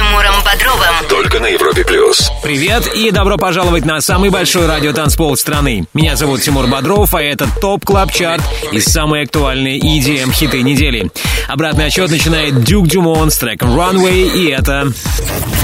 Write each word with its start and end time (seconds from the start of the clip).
Тимуром 0.00 0.42
Бодровым 0.42 1.08
Только 1.10 1.40
на 1.40 1.48
Европе 1.48 1.84
Плюс 1.84 2.30
Привет 2.42 2.86
и 2.94 3.10
добро 3.10 3.36
пожаловать 3.36 3.84
на 3.84 4.00
самый 4.00 4.30
большой 4.30 4.66
радиотанцпол 4.66 5.36
страны. 5.36 5.84
Меня 5.92 6.16
зовут 6.16 6.40
Тимур 6.40 6.68
Бодров, 6.68 7.14
а 7.14 7.20
это 7.20 7.46
TOP 7.60 7.84
Club 7.84 8.10
Chart 8.10 8.42
и 8.72 8.80
самые 8.80 9.24
актуальные 9.24 9.78
EDM 9.78 10.32
хиты 10.32 10.62
недели. 10.62 11.10
Обратный 11.48 11.84
отчет 11.84 12.10
начинает 12.10 12.64
Дюк 12.64 12.88
Дюмон 12.88 13.30
с 13.30 13.36
треком 13.36 13.78
Runway, 13.78 14.32
и 14.34 14.48
это... 14.48 14.90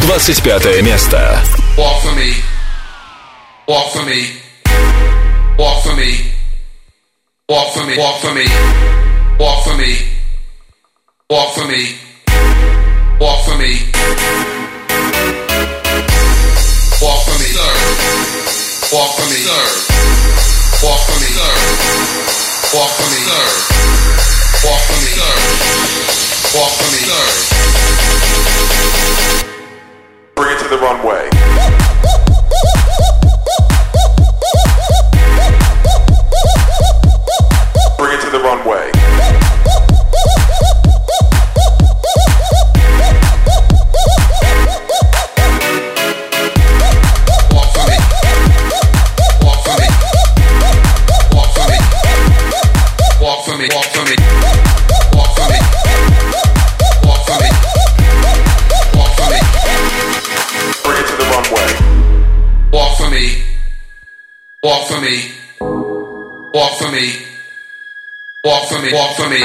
25 0.03 0.83
место 0.83 1.41
Walk 1.79 2.03
for 2.03 2.15
me. 2.15 2.35
Walk 3.67 3.91
for 3.95 4.05
me. 4.05 4.27
Walk 5.57 5.83
for 5.83 5.97
me. 5.97 6.13
Walk 7.49 7.73
for 7.73 7.87
me. 7.87 7.97
Walk 7.97 8.21
for 8.21 8.35
me. 8.35 8.45
Walk 9.39 9.65
for 9.65 9.77
me. 9.77 9.97
Walk 11.31 11.55
for 11.55 11.65
me. 11.65 12.06
Walk 13.19 13.47
for 13.47 13.57
me. 13.57 13.81
Walk 17.01 17.25
for 17.25 17.33
me. 17.41 17.49
Walk 18.93 19.17
for 19.17 19.25
me. 19.25 19.41
Walk 20.83 21.01
for 21.01 21.17
me. 21.17 21.29
Walk 22.75 22.91
for 22.93 23.09
me. 23.09 23.25
Sir. 23.25 23.41
Walk 24.69 24.83
for 24.85 24.99
me. 25.01 25.17
Walk 26.55 26.73
for 26.77 26.89
me. 26.93 27.01
Sir. 27.09 27.25
Bring 30.35 30.51
it 30.53 30.59
to 30.61 30.69
the 30.69 30.77
runway. 30.77 31.31
Bring 37.97 38.13
it 38.13 38.21
to 38.21 38.31
the 38.31 38.41
runway. 38.45 38.93
For 53.57 53.63
me. 53.63 53.69
Walk 53.75 53.87
for 53.87 54.05
me. 54.05 54.17
Walk 55.17 55.33
for 55.37 55.49
me. 55.49 55.59
Walk 57.05 57.23
for 57.27 57.39
me. 57.41 57.51
Walk 58.97 59.13
for 59.17 59.29
me. 59.33 59.41
Bring 60.85 60.99
it 61.01 61.07
to 61.09 61.15
the 61.17 61.25
runway. 61.33 61.71
Walk 62.73 62.93
for 62.99 63.11
me. 63.11 63.25
Walk 64.63 64.89
for 64.89 65.01
me. 65.01 65.33
Walk 66.53 66.79
for 66.79 66.91
me. 66.93 67.07
Walk 68.45 68.69
for 68.69 68.79
me. 68.79 68.93
Walk 68.93 69.19
for 69.19 69.29
me. 69.31 69.41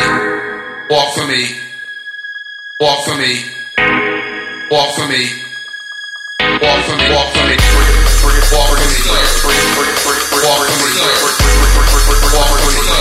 Walk 0.90 1.14
for 1.14 1.26
me. 1.26 1.46
Walk 2.82 3.04
for 3.04 3.16
me. 3.16 3.36
Walk 4.72 4.92
for 4.94 5.08
me. 5.08 5.08
Walk 5.08 5.08
for 5.08 5.08
me. 5.08 5.28
Walk 6.62 6.80
for 6.84 6.98
me. 6.98 7.08
Walk 7.12 7.32
for 7.32 7.46
me. 7.46 7.58
Walk 8.52 8.70
for 8.70 8.78
me. 8.78 8.98
Walk 10.44 10.68
for 10.68 10.78
me. 10.78 11.00
Walk 12.34 12.60
for 12.60 12.72
me. 12.72 13.01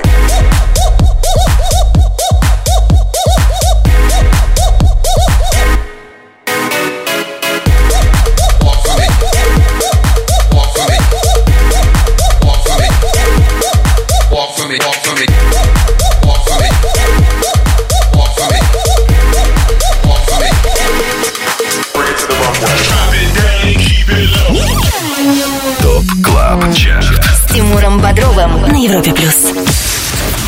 Тимуром 27.71 28.01
Бодровым 28.01 28.67
на 28.67 28.75
Европе 28.75 29.13
плюс. 29.13 29.45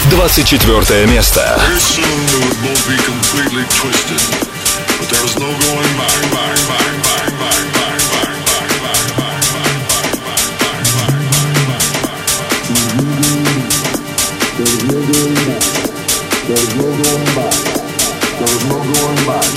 24 0.10 1.06
место. 1.08 1.58
There's 1.70 1.96
no 16.76 16.86
going 16.86 17.14
back. 17.36 17.56
There's 18.36 18.66
no 18.66 18.78
going 18.84 19.24
back. 19.26 19.48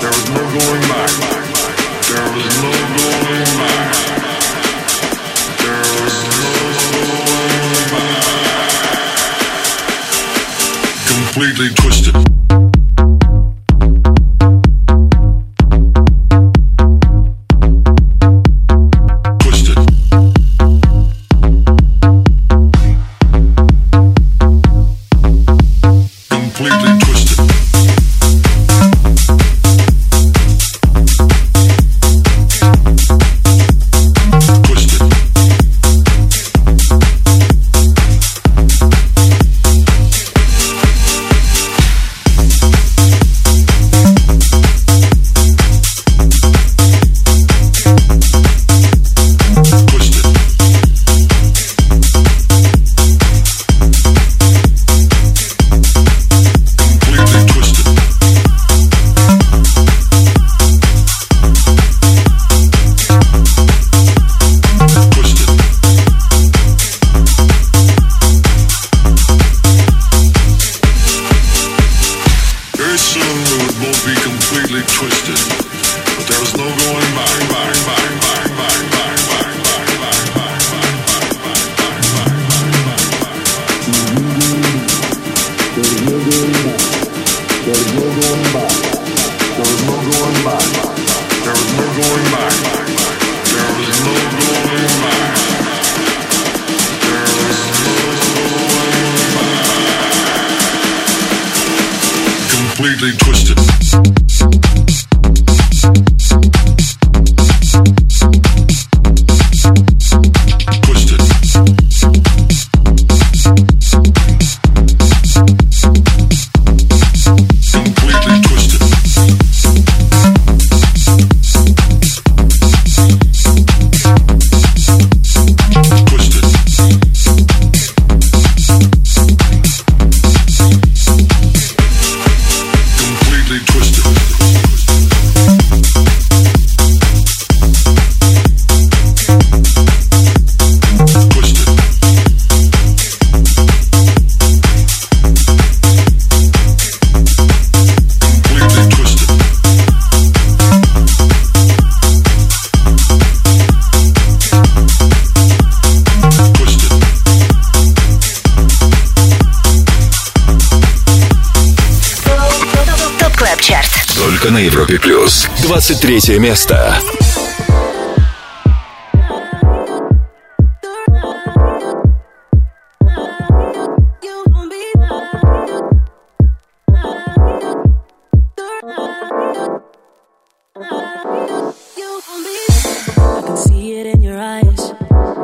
There's 0.00 0.24
no 0.30 0.42
going 0.50 0.82
back. 0.88 1.12
There's 2.08 2.56
no 2.62 2.72
going 2.98 3.54
back. 3.58 3.92
There's 5.60 6.18
no 6.24 6.57
Completely 11.06 11.68
twisted. 11.74 12.67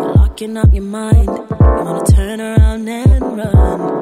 You're 0.04 0.14
locking 0.14 0.56
up 0.56 0.72
your 0.72 0.82
mind. 0.82 1.28
You 1.28 1.46
wanna 1.60 2.04
turn 2.06 2.40
around 2.40 2.88
and 2.88 3.36
run. 3.36 3.93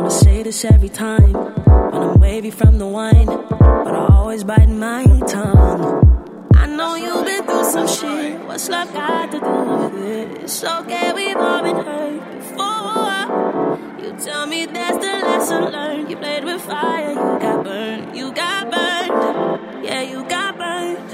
I 0.00 0.02
wanna 0.04 0.14
say 0.14 0.42
this 0.42 0.64
every 0.64 0.88
time 0.88 1.34
when 1.34 2.02
I'm 2.02 2.20
wavy 2.20 2.50
from 2.50 2.78
the 2.78 2.86
wine, 2.86 3.26
but 3.26 3.94
I 3.94 4.06
always 4.10 4.44
bite 4.44 4.70
my 4.70 5.04
tongue. 5.28 6.48
I 6.56 6.64
know 6.64 6.94
you've 6.94 7.26
been 7.26 7.44
through 7.44 7.64
some 7.64 7.86
shit. 7.86 8.40
What's 8.46 8.70
love 8.70 8.90
got 8.94 9.30
to 9.32 9.40
do 9.40 9.98
with 10.00 10.02
it? 10.02 10.44
It's 10.44 10.64
okay, 10.64 11.12
we've 11.12 11.36
all 11.36 11.62
been 11.62 11.76
hurt 11.76 12.18
before. 12.38 14.02
You 14.02 14.16
tell 14.24 14.46
me 14.46 14.64
that's 14.64 14.96
the 14.96 15.12
lesson 15.28 15.64
learned. 15.70 16.08
You 16.08 16.16
played 16.16 16.44
with 16.44 16.62
fire, 16.62 17.10
you 17.10 17.38
got 17.38 17.62
burned, 17.62 18.16
you 18.16 18.32
got 18.32 18.70
burned. 18.70 19.84
Yeah, 19.84 20.00
you 20.00 20.24
got 20.24 20.56
burned. 20.56 21.10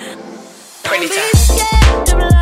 Don't 0.85 1.01
be 1.01 1.09
scared 1.09 2.36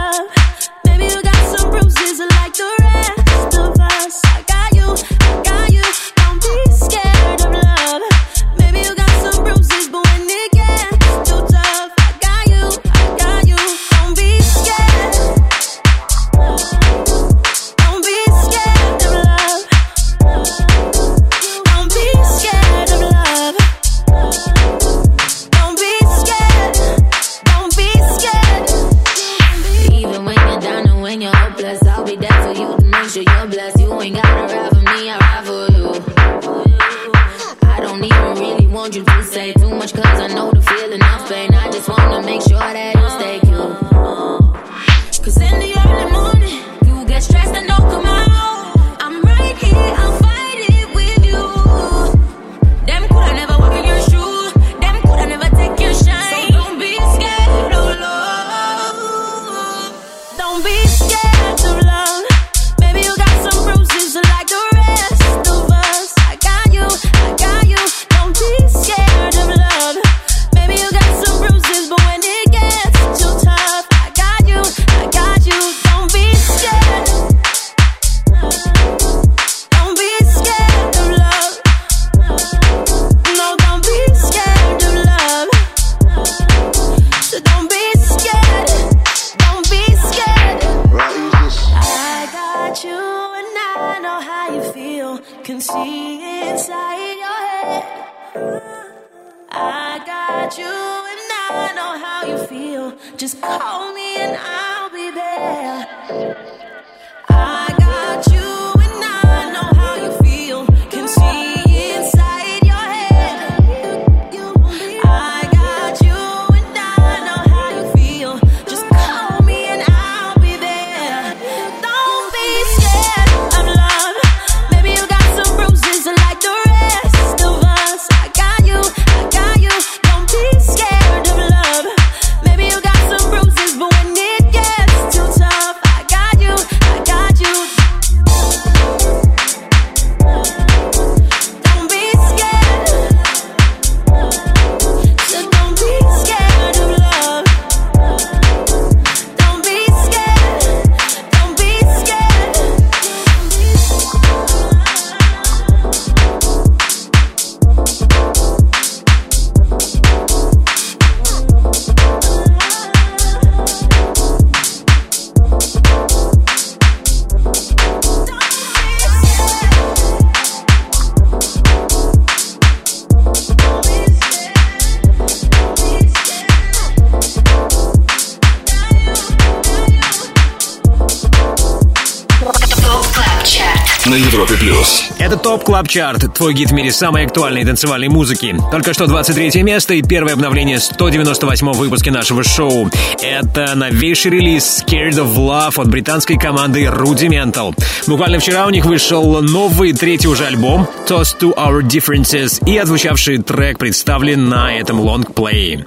TOP 185.45 185.63
Club 185.63 185.89
Chart, 185.89 186.33
твой 186.33 186.55
гид 186.55 186.71
в 186.71 186.73
мире 186.73 186.91
самой 186.91 187.27
актуальной 187.27 187.67
танцевальной 187.67 188.09
музыки. 188.09 188.57
Только 188.73 188.95
что 188.95 189.07
23 189.07 189.63
место 189.63 189.93
и 189.93 190.01
первое 190.01 190.33
обновление 190.33 190.81
198 190.81 191.73
выпуске 191.73 192.11
нашего 192.11 192.43
шоу. 192.43 192.89
Это 193.21 193.75
новейший 193.75 194.31
релиз 194.31 194.83
Scared 194.83 195.17
of 195.17 195.37
Love 195.37 195.83
от 195.83 195.91
британской 195.91 196.39
команды 196.39 196.85
Rudimental. 196.85 197.75
Буквально 198.07 198.39
вчера 198.39 198.65
у 198.67 198.71
них 198.71 198.87
вышел 198.87 199.43
новый 199.43 199.93
третий 199.93 200.29
уже 200.29 200.47
альбом 200.47 200.89
Toast 201.07 201.39
to 201.39 201.55
Our 201.55 201.83
Differences 201.83 202.67
и 202.67 202.79
отзвучавший 202.79 203.37
трек 203.43 203.79
представлен 203.79 204.49
на 204.49 204.75
этом 204.75 204.99
лонгплее. 204.99 205.85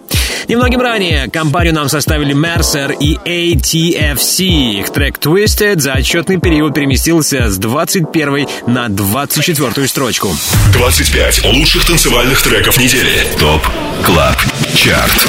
Немногим 0.47 0.79
ранее 0.79 1.29
компанию 1.29 1.73
нам 1.73 1.89
составили 1.89 2.33
Mercer 2.33 2.95
и 2.97 3.17
ATFC. 3.17 4.79
Их 4.79 4.89
трек 4.91 5.17
Twisted 5.17 5.79
за 5.79 5.93
отчетный 5.93 6.39
период 6.39 6.73
переместился 6.73 7.49
с 7.49 7.57
21 7.57 8.47
на 8.65 8.87
24 8.87 9.87
строчку. 9.89 10.33
25 10.71 11.43
лучших 11.53 11.85
танцевальных 11.85 12.41
треков 12.41 12.79
недели. 12.79 13.27
TOP 13.37 13.67
CLUB 14.05 14.37
CHART. 14.73 15.27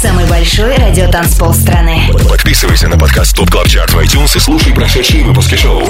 Самый 0.00 0.26
большой 0.26 0.76
радиотанцпол 0.76 1.52
страны. 1.52 2.08
Подписывайся 2.28 2.86
на 2.86 2.96
подкаст 2.96 3.34
TOP 3.34 3.50
CLUB 3.50 3.68
CHART 3.68 3.94
в 3.94 3.98
iTunes 3.98 4.36
и 4.36 4.38
слушай 4.38 4.72
прошедшие 4.72 5.24
выпуски 5.24 5.56
шоу. 5.56 5.82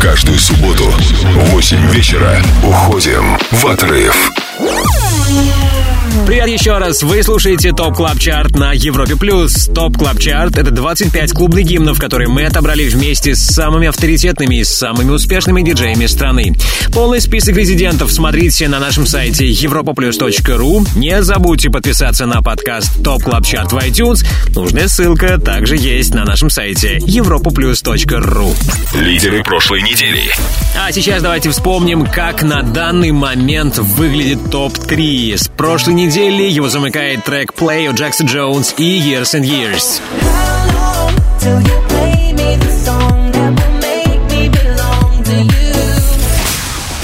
Каждую 0.00 0.38
субботу 0.40 0.84
в 0.84 1.50
8 1.50 1.90
вечера 1.92 2.42
уходим 2.64 3.38
в 3.52 3.66
отрыв. 3.68 4.32
Привет 6.26 6.48
еще 6.48 6.78
раз. 6.78 7.02
Вы 7.02 7.22
слушаете 7.22 7.72
TOP 7.72 7.94
Club 7.94 8.18
Chart 8.18 8.56
на 8.56 8.72
Европе 8.72 9.16
Плюс. 9.16 9.68
TOP 9.74 9.98
Club 9.98 10.18
Chart— 10.18 10.56
это 10.58 10.70
25 10.70 11.32
клубных 11.32 11.66
гимнов, 11.66 11.98
которые 11.98 12.28
мы 12.28 12.44
отобрали 12.44 12.88
вместе 12.88 13.34
с 13.34 13.44
самыми 13.44 13.88
авторитетными 13.88 14.56
и 14.56 14.64
самыми 14.64 15.10
успешными 15.10 15.62
диджеями 15.62 16.06
страны. 16.06 16.54
Полный 16.94 17.20
список 17.20 17.56
резидентов 17.56 18.12
смотрите 18.12 18.68
на 18.68 18.78
нашем 18.78 19.06
сайте 19.06 19.50
europaplus.ru. 19.50 20.86
Не 20.96 21.22
забудьте 21.22 21.70
подписаться 21.70 22.26
на 22.26 22.40
подкаст 22.40 23.02
TOP 23.02 23.22
Club 23.22 23.44
Chart 23.44 23.72
в 23.72 23.76
iTunes. 23.76 24.26
Нужная 24.54 24.88
ссылка 24.88 25.38
также 25.38 25.76
есть 25.76 26.14
на 26.14 26.24
нашем 26.24 26.50
сайте 26.50 26.98
europaplus.ru. 26.98 28.54
Лидеры 29.00 29.42
прошлой 29.42 29.82
недели. 29.82 30.22
А 30.78 30.92
сейчас 30.92 31.22
давайте 31.22 31.50
вспомним, 31.50 32.06
как 32.06 32.42
на 32.42 32.62
данный 32.62 33.12
момент 33.12 33.78
выглядит 33.78 34.50
ТОП-3. 34.50 35.21
С 35.30 35.46
прошлой 35.46 35.94
недели 35.94 36.42
его 36.42 36.68
замыкает 36.68 37.24
трек 37.24 37.52
Play 37.56 37.86
у 37.86 37.94
Джекса 37.94 38.24
Джонс 38.24 38.74
и 38.76 38.98
Years 38.98 39.38
and 39.38 39.44
Years. 39.44 40.00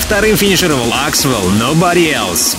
Вторым 0.00 0.36
финишировал 0.36 0.88
Axwell 1.06 1.52
Nobody 1.60 2.12
Else. 2.12 2.56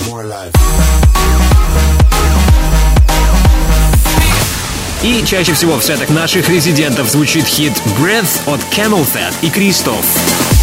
И 5.02 5.22
чаще 5.26 5.52
всего 5.52 5.76
в 5.76 5.84
сетах 5.84 6.08
наших 6.08 6.48
резидентов 6.48 7.10
звучит 7.10 7.44
хит 7.44 7.74
Breath 7.98 8.40
от 8.46 8.60
Camel 8.74 9.06
Fat 9.06 9.34
и 9.42 9.50
Кристоф. 9.50 10.59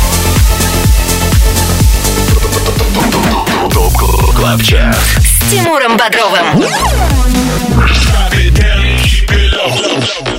КЛАБ 4.47 4.63
ЧАРТ. 4.63 4.95
С 5.19 5.51
Тимуром 5.51 5.97
Бодровым. 5.97 6.63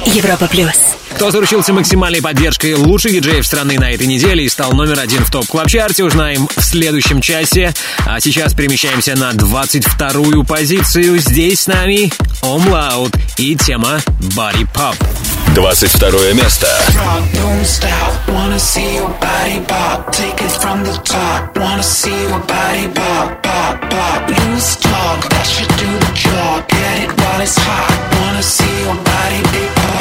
Европа 0.06 0.46
плюс 0.46 0.97
кто 1.18 1.32
заручился 1.32 1.72
максимальной 1.72 2.22
поддержкой 2.22 2.74
лучших 2.74 3.10
диджеев 3.10 3.44
страны 3.44 3.76
на 3.76 3.90
этой 3.90 4.06
неделе 4.06 4.44
и 4.44 4.48
стал 4.48 4.70
номер 4.70 5.00
один 5.00 5.24
в 5.24 5.30
топ 5.32 5.44
клаб 5.48 5.66
чарте 5.66 6.04
узнаем 6.04 6.46
в 6.46 6.62
следующем 6.62 7.20
часе. 7.20 7.74
А 8.06 8.20
сейчас 8.20 8.54
перемещаемся 8.54 9.16
на 9.16 9.32
22-ю 9.32 10.44
позицию. 10.44 11.18
Здесь 11.18 11.62
с 11.62 11.66
нами 11.66 12.12
Омлаут 12.40 13.16
и 13.36 13.56
тема 13.56 13.98
Body 14.36 14.64
Pop. 14.72 14.94
22 15.56 16.34
место. 16.34 16.68
Wanna 28.20 28.42
see 28.42 28.82
your 28.84 28.94
body, 28.94 29.42
big 29.52 29.77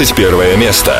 21 0.00 0.56
место. 0.56 0.99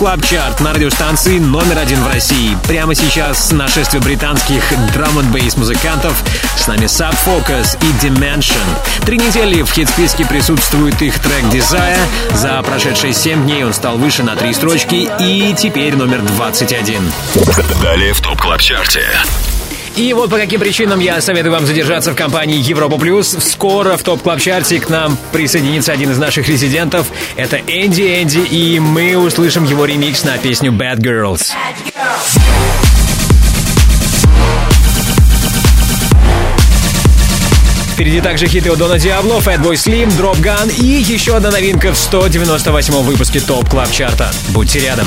Club 0.00 0.24
Chart 0.24 0.60
на 0.60 0.72
радиостанции 0.72 1.38
номер 1.38 1.76
один 1.76 2.02
в 2.02 2.06
России. 2.06 2.56
Прямо 2.66 2.94
сейчас 2.94 3.52
нашествие 3.52 4.00
британских 4.00 4.62
drum 4.94 5.18
'n' 5.18 5.30
bass 5.30 5.58
музыкантов. 5.58 6.24
С 6.56 6.66
нами 6.66 6.86
Sub 6.86 7.14
Focus 7.26 7.76
и 7.82 8.06
Dimension. 8.06 8.64
Три 9.04 9.18
недели 9.18 9.60
в 9.60 9.70
хит-списке 9.70 10.24
присутствует 10.24 11.02
их 11.02 11.18
трек 11.18 11.44
Desire. 11.52 12.00
За 12.32 12.62
прошедшие 12.62 13.12
семь 13.12 13.42
дней 13.42 13.62
он 13.62 13.74
стал 13.74 13.98
выше 13.98 14.22
на 14.22 14.36
три 14.36 14.54
строчки 14.54 15.06
и 15.20 15.54
теперь 15.54 15.94
номер 15.96 16.22
21. 16.22 17.12
Далее 17.82 18.14
в 18.14 18.22
TOP 18.22 18.40
Club 18.40 18.60
Chart 18.62 18.92
е. 18.92 19.04
И 19.96 20.12
вот 20.12 20.30
по 20.30 20.36
каким 20.36 20.60
причинам 20.60 21.00
я 21.00 21.20
советую 21.20 21.52
вам 21.52 21.66
задержаться 21.66 22.12
в 22.12 22.14
компании 22.14 22.58
Европа 22.58 22.98
Плюс. 22.98 23.36
Скоро 23.40 23.96
в 23.96 24.02
TOP 24.02 24.22
Club 24.22 24.40
Chart 24.40 24.73
е 24.73 24.80
к 24.80 24.88
нам 24.88 25.18
присоединится 25.32 25.92
один 25.92 26.10
из 26.10 26.18
наших 26.18 26.48
резидентов. 26.48 27.08
Это 27.36 27.56
Энди 27.56 28.22
Энди, 28.22 28.38
и 28.38 28.78
мы 28.78 29.16
услышим 29.16 29.64
его 29.64 29.84
ремикс 29.84 30.24
на 30.24 30.38
песню 30.38 30.72
Bad 30.72 30.98
Girls. 30.98 31.52
Впереди 38.00 38.22
также 38.22 38.46
хиты 38.46 38.70
у 38.70 38.76
Дона 38.76 38.98
Диабло, 38.98 39.40
Fatboy 39.40 39.74
Slim, 39.74 40.08
Dropgun 40.16 40.74
и 40.80 40.86
еще 40.86 41.36
одна 41.36 41.50
новинка 41.50 41.92
в 41.92 41.98
198 41.98 42.94
выпуске 43.02 43.40
TOP 43.40 43.68
Club 43.68 43.90
Chart 43.90 44.19
а. 44.19 44.30
Будьте 44.54 44.80
рядом. 44.80 45.06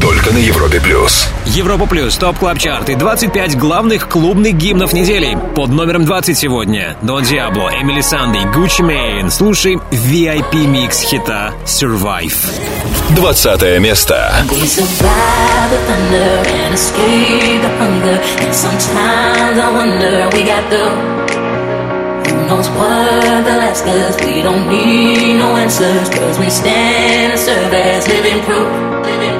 Только 0.00 0.32
на 0.32 0.38
Европе 0.38 0.80
плюс. 0.80 1.28
Европа 1.44 1.86
Плюс, 1.86 2.16
Top 2.16 2.38
Club 2.38 2.58
Chart 2.58 2.88
и 2.88 2.94
25 2.94 3.58
главных 3.58 4.08
клубных 4.08 4.54
гимнов 4.54 4.92
недели. 4.92 5.36
Под 5.54 5.70
номером 5.70 6.04
20 6.04 6.38
сегодня 6.38 6.96
Don 7.02 7.24
Diablo, 7.24 7.70
Emeli 7.70 8.00
Sandé, 8.00 8.38
Gucci 8.54 8.82
Mane. 8.82 9.30
Слушай 9.30 9.78
VIP 9.90 10.66
микс 10.66 11.00
хита 11.00 11.52
Survive. 11.66 12.34
Двадцатое 13.10 13.78
место. 13.78 14.32
The 14.48 14.56
the 15.50 15.78
the. 20.70 21.20
Knows 22.50 22.68
what 22.70 23.44
they'll 23.44 23.60
ask 23.60 23.86
us? 23.86 24.16
We 24.24 24.42
don't 24.42 24.68
need 24.68 25.38
no 25.38 25.56
answers. 25.56 26.08
Cause 26.10 26.38
we 26.38 26.50
stand 26.50 27.32
and 27.32 27.38
serve 27.38 27.72
as 27.72 28.08
living 28.08 28.42
proof. 28.42 28.68
Living 29.06 29.39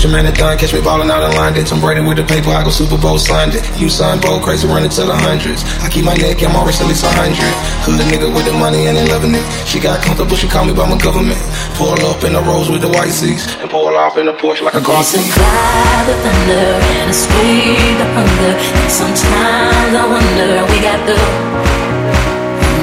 In 0.00 0.16
done, 0.16 0.56
catch 0.56 0.72
me 0.72 0.80
ballin' 0.80 1.12
out 1.12 1.20
of 1.20 1.28
in 1.28 1.36
London. 1.36 1.64
Tom 1.68 1.78
Brady 1.78 2.00
with 2.00 2.16
the 2.16 2.24
paper, 2.24 2.48
I 2.48 2.64
go 2.64 2.72
Super 2.72 2.96
Bowl 2.96 3.20
signed 3.20 3.52
it. 3.52 3.60
You 3.76 3.92
signed 3.92 4.24
bold, 4.24 4.40
crazy 4.40 4.66
running 4.66 4.88
to 4.88 5.04
the 5.04 5.12
hundreds. 5.12 5.60
I 5.84 5.92
keep 5.92 6.08
my 6.08 6.16
neck, 6.16 6.40
I'm 6.40 6.56
always 6.56 6.80
at 6.80 6.88
least 6.88 7.04
a 7.04 7.12
hundred. 7.12 7.52
Hood 7.84 8.00
nigga 8.08 8.32
with 8.32 8.48
the 8.48 8.56
money 8.56 8.88
and 8.88 8.96
they 8.96 9.04
loving 9.12 9.36
it. 9.36 9.44
She 9.68 9.76
got 9.76 10.00
comfortable, 10.00 10.40
she 10.40 10.48
call 10.48 10.64
me 10.64 10.72
by 10.72 10.88
my 10.88 10.96
government. 10.96 11.36
Pull 11.76 12.00
up 12.08 12.24
in 12.24 12.32
the 12.32 12.40
rose 12.48 12.72
with 12.72 12.80
the 12.80 12.88
white 12.88 13.12
seats 13.12 13.44
and 13.60 13.68
pull 13.68 13.92
off 13.92 14.16
in 14.16 14.24
the 14.24 14.32
Porsche 14.40 14.64
like 14.64 14.72
a 14.72 14.80
car 14.80 15.04
seat. 15.04 15.20
survive 15.20 16.04
the 16.08 16.16
thunder 16.16 16.66
and 16.96 17.12
escape 17.12 18.00
the 18.00 18.08
hunger. 18.16 18.52
And 18.56 18.88
sometimes 18.88 19.92
I 20.00 20.04
wonder 20.08 20.64
we 20.64 20.80
got 20.80 21.00
the. 21.04 21.20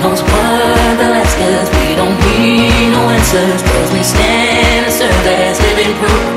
Knows 0.05 0.21
what 0.21 1.01
they'll 1.01 1.17
ask? 1.17 1.33
We 1.81 1.97
don't 1.97 2.13
need 2.29 2.93
no 2.93 3.09
answers. 3.09 3.65
Cause 3.65 3.89
we 3.89 4.05
stand 4.05 4.85
and 4.85 4.93
serve 4.93 5.25
as 5.25 5.57
living 5.65 5.97
proof. 5.97 6.36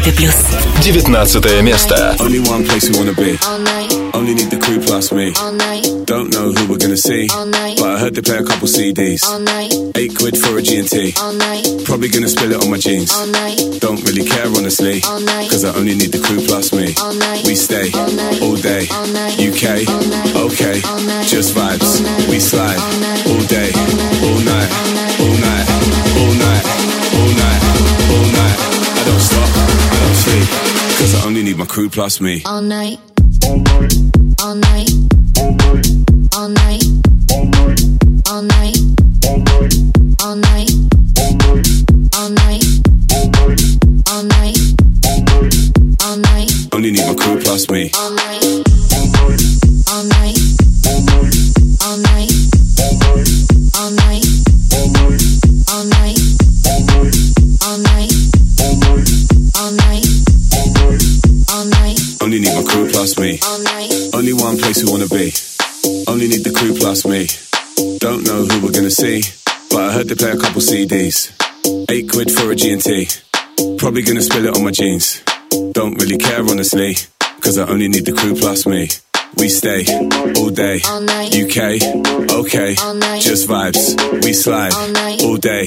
Европе 0.00 0.12
плюс. 0.12 0.34
19 0.82 1.62
место. 1.62 2.14
Only 2.20 2.38
one 2.40 2.64
place 2.64 2.88
we 2.88 2.96
wanna 2.98 3.12
be. 3.12 3.38
All 3.46 3.58
night, 3.58 3.92
Only 4.14 4.34
need 4.34 4.50
the 4.50 4.56
crew 4.56 4.78
plus 4.80 5.10
me. 5.12 5.32
all 5.40 5.52
night, 5.52 5.84
Don't 6.06 6.30
know 6.32 6.52
who 6.52 6.66
we're 6.68 6.78
gonna 6.78 6.96
see. 6.96 7.28
all 7.34 7.44
night, 7.46 7.78
But 7.78 7.90
I 7.90 7.98
heard 7.98 8.14
they 8.14 8.22
play 8.22 8.38
a 8.38 8.42
couple 8.44 8.68
CDs. 8.68 9.22
all 9.24 9.38
night, 9.40 9.72
Eight 9.96 10.14
quid 10.16 10.36
for 10.38 10.56
a 10.58 10.62
G&T. 10.62 11.14
all 11.20 11.32
night, 11.32 11.66
Probably 11.84 12.08
gonna 12.08 12.28
spill 12.28 12.52
it 12.52 12.62
on 12.62 12.70
my 12.70 12.78
jeans. 12.78 13.10
all 13.12 13.26
night, 13.26 13.60
Don't 13.80 14.02
really 14.06 14.24
care 14.24 14.46
honestly. 14.56 15.02
All 15.04 15.20
night. 15.20 15.50
Cause 15.50 15.64
I 15.64 15.72
only 15.74 15.94
need 15.94 16.12
the 16.12 16.18
crew 16.18 16.40
plus 16.46 16.72
me. 16.72 16.94
All 17.02 17.12
night. 17.14 17.44
We 17.46 17.54
stay 17.54 17.90
All 17.92 18.10
night. 18.12 18.40
all 18.42 18.56
day. 18.56 18.86
All 18.90 19.06
night. 19.08 19.38
UK, 19.40 19.84
All 19.88 20.00
night. 20.04 20.36
okay. 20.52 20.80
All 20.84 21.00
night. 21.00 21.26
Just 21.28 21.54
vibes. 21.54 21.82
All 21.84 22.02
night. 22.02 22.28
We 22.28 22.38
slide 22.40 22.80
crew 31.71 31.89
plus 31.89 32.19
me. 32.19 32.41
all 32.45 32.61
night, 32.61 32.99
all 33.45 33.57
night, 33.57 33.93
all 34.43 34.55
night, 34.55 34.90
place 65.21 65.57
we 65.83 65.89
wanna 65.89 66.05
be. 66.05 66.11
Only 66.11 66.27
need 66.27 66.43
the 66.43 66.51
crew 66.51 66.73
plus 66.75 67.05
me. 67.05 67.27
Don't 67.99 68.23
know 68.25 68.45
who 68.45 68.65
we're 68.65 68.71
gonna 68.71 68.91
see, 68.91 69.21
but 69.69 69.81
I 69.89 69.93
heard 69.93 70.07
they 70.07 70.15
play 70.15 70.31
a 70.31 70.37
couple 70.37 70.61
CDs. 70.61 71.31
Eight 71.89 72.09
quid 72.09 72.31
for 72.31 72.51
a 72.51 72.55
G&T. 72.55 73.07
Probably 73.77 74.01
gonna 74.01 74.21
spill 74.21 74.45
it 74.45 74.55
on 74.55 74.63
my 74.63 74.71
jeans. 74.71 75.21
Don't 75.73 75.95
really 76.01 76.17
care 76.17 76.41
honestly, 76.41 76.95
cause 77.41 77.57
I 77.57 77.67
only 77.67 77.87
need 77.87 78.05
the 78.05 78.13
crew 78.13 78.35
plus 78.35 78.65
me. 78.65 78.89
We 79.37 79.47
stay 79.47 79.85
all 80.37 80.49
day, 80.49 80.81
All 80.85 80.99
night. 81.01 81.33
UK, 81.33 81.79
okay, 82.41 82.75
just 83.21 83.47
vibes. 83.47 83.95
We 84.25 84.33
slide 84.33 84.73
All 84.73 84.89
night. 84.89 85.23
all 85.23 85.37
day, 85.37 85.63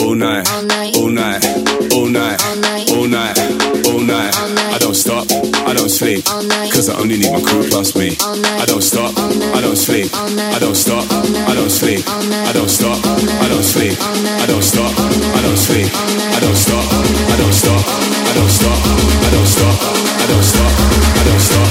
all 0.00 0.14
night, 0.14 0.48
All 0.48 0.62
night. 0.62 0.96
all 0.96 1.10
night, 1.10 1.44
all 1.92 2.08
night, 2.08 2.40
All 2.40 2.56
night. 2.56 2.90
all 2.90 3.06
night, 3.06 3.38
all 3.86 4.00
night. 4.00 4.34
All 4.40 4.48
night. 4.48 4.74
I 4.74 4.78
don't 4.80 4.94
stop, 4.96 5.26
I 5.68 5.74
don't 5.74 5.90
sleep, 5.90 6.24
All 6.30 6.42
night. 6.42 6.61
Cause 6.82 6.96
I 6.96 7.00
only 7.00 7.16
need 7.16 7.30
my 7.30 7.40
crew 7.40 7.62
plus 7.70 7.94
me. 7.94 8.10
I 8.58 8.64
don't 8.66 8.82
stop, 8.82 9.14
I 9.54 9.60
don't 9.60 9.76
sleep, 9.76 10.10
I 10.14 10.58
don't 10.58 10.74
stop, 10.74 11.06
I 11.46 11.54
don't 11.54 11.70
sleep, 11.70 12.02
I 12.08 12.52
don't 12.52 12.68
stop, 12.68 12.98
I 13.06 13.46
don't 13.48 13.62
sleep, 13.62 13.94
I 14.42 14.46
don't 14.46 14.62
stop, 14.62 14.90
I 14.98 15.40
don't 15.42 15.56
sleep, 15.56 15.86
I 15.86 16.40
don't 16.40 16.56
stop, 16.56 16.82
I 17.30 17.36
don't 17.38 17.52
stop, 17.54 17.86
I 18.26 18.34
don't 18.34 18.50
stop, 18.50 18.82
I 19.22 19.30
don't 19.30 19.46
stop, 19.46 19.78
I 19.78 20.26
don't 20.26 20.42
stop, 20.42 20.72
I 21.14 21.24
don't 21.24 21.40
stop, 21.40 21.68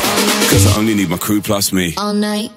cause 0.49 0.67
I 0.67 0.79
only 0.79 0.95
need 0.95 1.09
my 1.09 1.17
crew 1.17 1.41
plus 1.41 1.73
me. 1.73 1.93
all 1.97 2.13
night. 2.13 2.51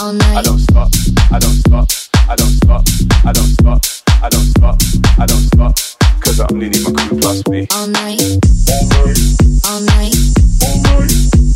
All 0.00 0.12
night, 0.14 0.36
I 0.38 0.42
don't 0.42 0.58
stop, 0.60 0.88
I 1.30 1.38
don't 1.38 1.60
stop, 1.60 1.88
I 2.26 2.36
don't 2.36 2.56
stop, 2.56 2.82
I 3.26 3.32
don't 3.32 3.52
stop, 3.60 4.05
I 4.26 4.28
don't 4.28 4.42
stop, 4.42 4.74
I 5.20 5.26
don't 5.26 5.46
stop, 5.54 5.78
cause 6.20 6.40
I 6.40 6.46
only 6.50 6.68
need 6.68 6.82
my 6.82 6.90
crew 6.90 7.20
plus 7.20 7.46
me. 7.46 7.68
all 7.70 7.86
night, 7.86 8.20
all 8.66 8.82
night, 8.90 9.22
all 9.62 9.78
night, 9.86 10.18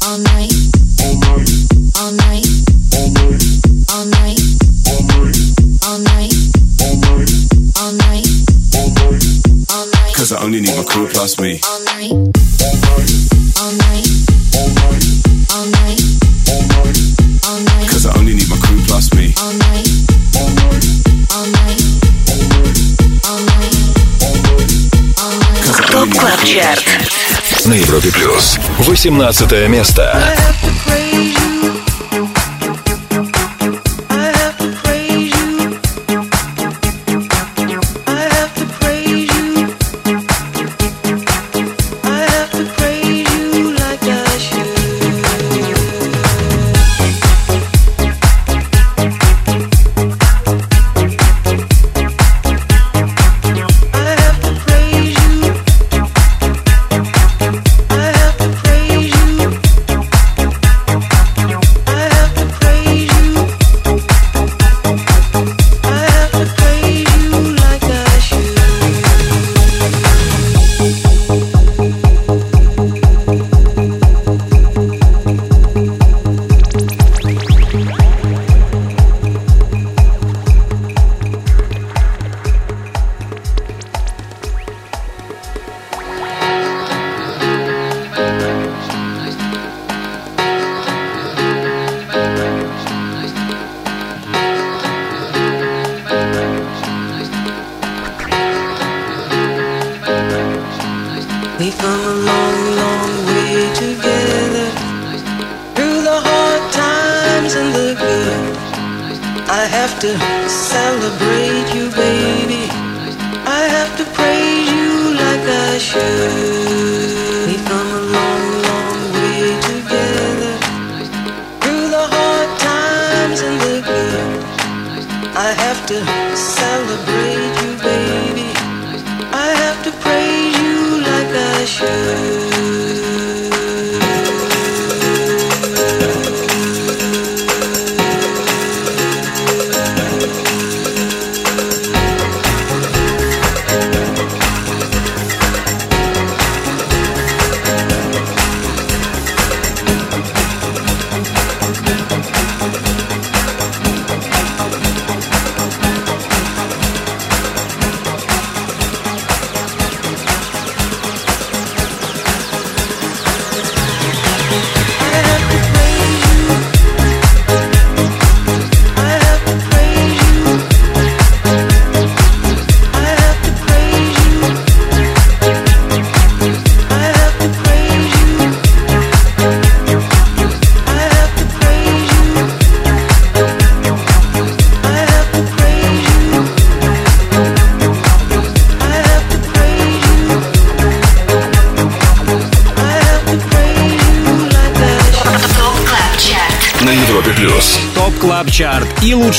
all 0.07 0.19
night, 0.23 0.55
all 0.87 1.09
night, 1.11 1.67
all 1.99 2.13
night, 2.15 2.47
all 3.91 4.07
night, 4.07 4.39
all 5.83 5.99
night, 5.99 6.31
All 7.75 7.91
night. 7.91 8.27
All 9.75 9.87
night. 9.91 10.15
Cause 10.15 10.31
I 10.31 10.41
only 10.45 10.61
need 10.61 10.77
my 10.77 10.85
crew 10.85 11.09
plus 11.09 11.41
me. 11.41 11.59
all 11.67 11.81
night, 11.83 12.13
all 12.13 13.73
night, 13.83 14.07
all 15.51 15.67
night, 15.67 16.01
all 17.51 17.61
night, 17.67 17.91
Cause 17.91 18.07
I 18.07 18.17
only 18.17 18.35
need 18.35 18.49
my 18.49 18.57
crew 18.63 18.79
plus 18.87 19.13
me. 19.15 19.35
all 19.43 19.53
night, 19.59 19.89
Топ 26.01 26.15
Клаб 26.19 26.43
Чарт. 26.45 26.83
На 27.67 27.75
Европе 27.75 28.11
Плюс. 28.11 28.59
18 28.89 29.69
место. 29.69 30.19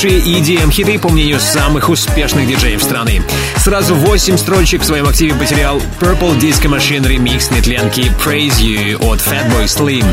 Лучшие 0.02 0.20
EDM-хиты, 0.20 0.98
по 0.98 1.10
мнению 1.10 1.38
самых 1.38 1.88
успешных 1.88 2.48
диджеев 2.48 2.82
страны. 2.82 3.22
Сразу 3.56 3.94
8 3.94 4.36
строчек 4.36 4.82
в 4.82 4.84
своем 4.84 5.06
активе 5.06 5.34
потерял 5.34 5.80
Purple 6.00 6.38
Disco 6.40 6.68
Machine 6.68 7.06
ремикс 7.06 7.52
нетленки 7.52 8.10
Praise 8.24 8.58
You 8.58 8.96
от 8.96 9.20
Fatboy 9.20 9.66
Slim. 9.66 10.04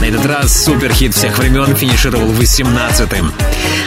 На 0.00 0.06
этот 0.06 0.24
раз 0.24 0.64
суперхит 0.64 1.14
всех 1.14 1.36
времен 1.36 1.76
финишировал 1.76 2.30
18-м. 2.30 3.32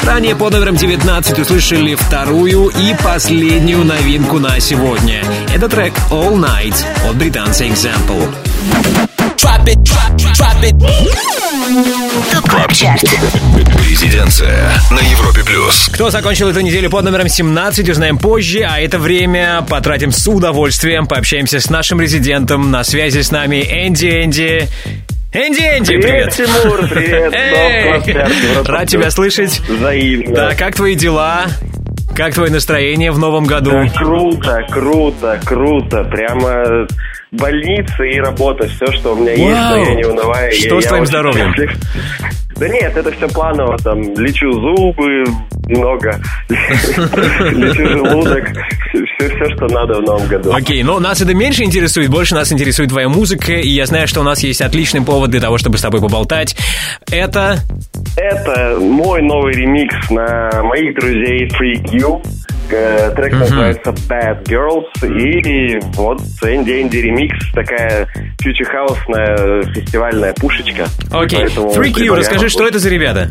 Ранее 0.03 0.35
под 0.35 0.53
номером 0.53 0.75
19 0.75 1.39
услышали 1.39 1.95
вторую 1.95 2.67
и 2.67 2.95
последнюю 3.03 3.83
новинку 3.83 4.37
на 4.37 4.59
сегодня. 4.59 5.23
Это 5.53 5.67
трек 5.69 5.93
All 6.11 6.35
Night 6.35 6.75
от 7.09 7.15
британца 7.15 7.65
Example. 7.65 8.29
Drop 9.37 9.65
it, 9.65 9.77
drop, 9.81 10.15
drop 10.35 10.63
it. 10.63 11.46
ТОП 11.57 12.71
Чарт. 12.71 13.03
Резиденция 13.89 14.71
на 14.91 14.99
Европе 14.99 15.43
плюс. 15.43 15.89
Кто 15.91 16.11
закончил 16.11 16.49
эту 16.49 16.61
неделю 16.61 16.91
под 16.91 17.05
номером 17.05 17.27
17, 17.27 17.89
узнаем 17.89 18.19
позже, 18.19 18.59
а 18.59 18.79
это 18.79 18.99
время 18.99 19.65
потратим 19.67 20.11
с 20.11 20.27
удовольствием, 20.27 21.07
пообщаемся 21.07 21.59
с 21.59 21.71
нашим 21.71 21.99
резидентом. 21.99 22.69
На 22.69 22.83
связи 22.83 23.21
с 23.21 23.31
нами 23.31 23.55
Энди 23.63 24.05
Энди. 24.05 24.67
Энди 25.33 25.61
Энди, 25.61 25.97
привет! 25.97 26.31
Тимур, 26.35 26.87
привет! 26.87 27.33
Эй! 27.33 28.13
Чарт, 28.13 28.33
Европа 28.43 28.71
Рад 28.71 28.87
тебя 28.87 29.09
слышать. 29.09 29.59
Взаимно. 29.67 30.35
Да, 30.35 30.55
как 30.55 30.75
твои 30.75 30.93
дела? 30.93 31.47
Как 32.15 32.33
твое 32.33 32.51
настроение 32.51 33.11
в 33.11 33.19
новом 33.19 33.45
году? 33.45 33.71
Да, 33.71 33.89
круто, 33.89 34.65
круто, 34.69 35.39
круто. 35.43 36.03
Прямо 36.03 36.87
больница 37.37 38.03
и 38.03 38.19
работа. 38.19 38.67
Все, 38.67 38.91
что 38.93 39.13
у 39.13 39.15
меня 39.15 39.31
есть, 39.31 39.41
но 39.43 39.77
я 39.77 39.95
не 39.95 40.05
унываю. 40.05 40.51
Что 40.51 40.75
Я- 40.75 40.81
с 40.81 40.85
твоим 40.85 41.05
здоровьем? 41.05 41.53
Да 42.57 42.67
нет, 42.67 42.97
это 42.97 43.11
все 43.11 43.27
планово. 43.27 43.77
Там 43.77 44.01
лечу 44.19 44.51
зубы 44.51 45.23
много, 45.67 46.19
лечу 46.49 47.87
желудок. 47.87 48.45
Все, 48.89 49.29
все, 49.29 49.55
что 49.55 49.67
надо 49.67 49.99
в 49.99 50.01
новом 50.01 50.27
году. 50.27 50.53
Окей, 50.53 50.81
но 50.81 50.99
нас 50.99 51.21
это 51.21 51.35
меньше 51.35 51.63
интересует, 51.63 52.09
больше 52.09 52.33
нас 52.33 52.51
интересует 52.51 52.89
твоя 52.89 53.09
музыка, 53.09 53.53
и 53.53 53.69
я 53.69 53.85
знаю, 53.85 54.07
что 54.07 54.21
у 54.21 54.23
нас 54.23 54.41
есть 54.43 54.61
отличный 54.61 55.01
повод 55.01 55.29
для 55.29 55.39
того, 55.41 55.57
чтобы 55.57 55.77
с 55.77 55.81
тобой 55.81 56.01
поболтать. 56.01 56.55
Это... 57.11 57.59
Это 58.15 58.77
мой 58.79 59.21
новый 59.21 59.53
ремикс 59.53 60.09
на 60.09 60.63
моих 60.63 60.95
друзей 60.95 61.47
Freak 61.49 61.91
You. 61.91 62.23
Э, 62.71 63.11
Трек 63.15 63.33
называется 63.33 63.91
Bad 64.09 64.43
Girls. 64.45 64.87
И 65.03 65.79
вот 65.95 66.21
Энди 66.43 66.81
Энди 66.81 66.97
ремикс, 66.97 67.51
такая 67.53 68.07
фьючер-хаусная 68.39 69.63
фестивальная 69.73 70.33
пушечка. 70.33 70.87
Окей, 71.11 71.39
Поэтому 71.41 71.71
Freak 71.71 71.95
You, 71.95 72.15
расскажи, 72.15 72.49
что 72.49 72.67
это 72.67 72.79
за 72.79 72.89
ребята? 72.89 73.29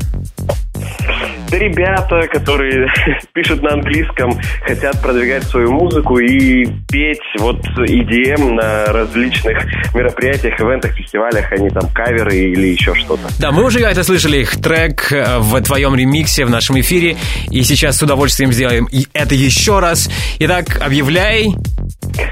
Это 1.47 1.59
ребята, 1.59 2.27
которые 2.27 2.89
пишут 3.33 3.63
на 3.63 3.75
английском, 3.75 4.33
хотят 4.63 5.01
продвигать 5.01 5.45
свою 5.45 5.71
музыку 5.71 6.19
и 6.19 6.67
петь 6.89 7.21
вот 7.39 7.61
EDM 7.79 8.55
на 8.55 8.87
различных 8.87 9.59
мероприятиях, 9.95 10.61
ивентах, 10.61 10.93
фестивалях, 10.95 11.53
они 11.53 11.71
там 11.71 11.89
каверы 11.91 12.37
или 12.37 12.69
еще 12.69 12.95
что-то. 12.95 13.29
Да, 13.39 13.53
мы 13.53 13.65
уже 13.65 13.79
это 13.81 14.03
слышали 14.03 14.39
их 14.39 14.61
трек 14.61 15.13
э, 15.13 15.39
в 15.39 15.61
твоем 15.63 15.95
ремиксе 15.95 16.45
в 16.45 16.51
нашем 16.51 16.81
эфире, 16.81 17.17
и 17.51 17.63
сейчас 17.63 17.99
с 17.99 18.03
удовольствием 18.03 18.53
сделаем 18.53 18.89
это 19.13 19.35
еще 19.37 19.79
раз. 19.79 20.11
Итак, 20.41 20.81
объявляй. 20.81 21.55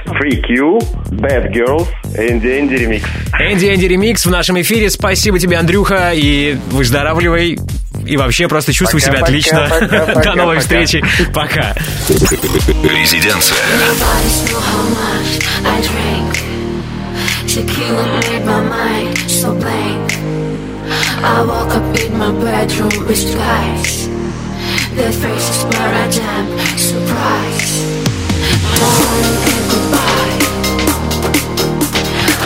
Freak 0.07 0.45
You, 0.49 0.81
Bad 1.11 1.53
Girls, 1.53 1.89
Энди 2.17 2.59
Энди 2.59 2.75
ремикс. 2.75 3.05
Энди 3.39 3.67
Энди 3.67 3.87
ремикс 3.87 4.27
в 4.27 4.31
нашем 4.31 4.61
эфире. 4.61 4.91
Спасибо 4.91 5.39
тебе, 5.39 5.57
Андрюха, 5.57 6.13
и 6.15 6.57
выздоравливай. 6.71 7.59
И 8.07 8.17
вообще 8.17 8.49
просто 8.49 8.73
чувствуй 8.73 9.01
себя 9.01 9.15
Пока, 9.15 9.25
отлично. 9.25 9.67
пока, 9.71 9.99
пока, 10.07 10.23
До 10.23 10.35
новой 10.35 10.57
пока. 10.57 10.61
встречи. 10.61 11.05
Пока. 11.33 11.75
Резиденция. 12.83 13.57
Tequila 17.47 18.05
made 18.21 18.45
my 18.45 18.61
mind 18.63 19.19
so 19.31 19.55
blank. 19.55 20.13
I 21.23 21.43
woke 21.47 21.75
up 21.77 21.97
in 22.01 22.19
my 22.19 22.33
bedroom 22.43 23.07
with 23.07 23.25
guys. 23.37 24.09
Their 24.97 25.13
faces 25.13 25.65
were 25.65 25.93
a 26.03 26.07
damn 26.11 26.49
surprise. 26.77 27.73
Morning 28.81 29.39
and 29.53 29.65
goodbye. 29.71 30.39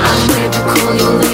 I'm 0.04 0.20
ready 0.28 0.48
to 0.52 0.62
call 0.68 0.94
you 0.94 1.27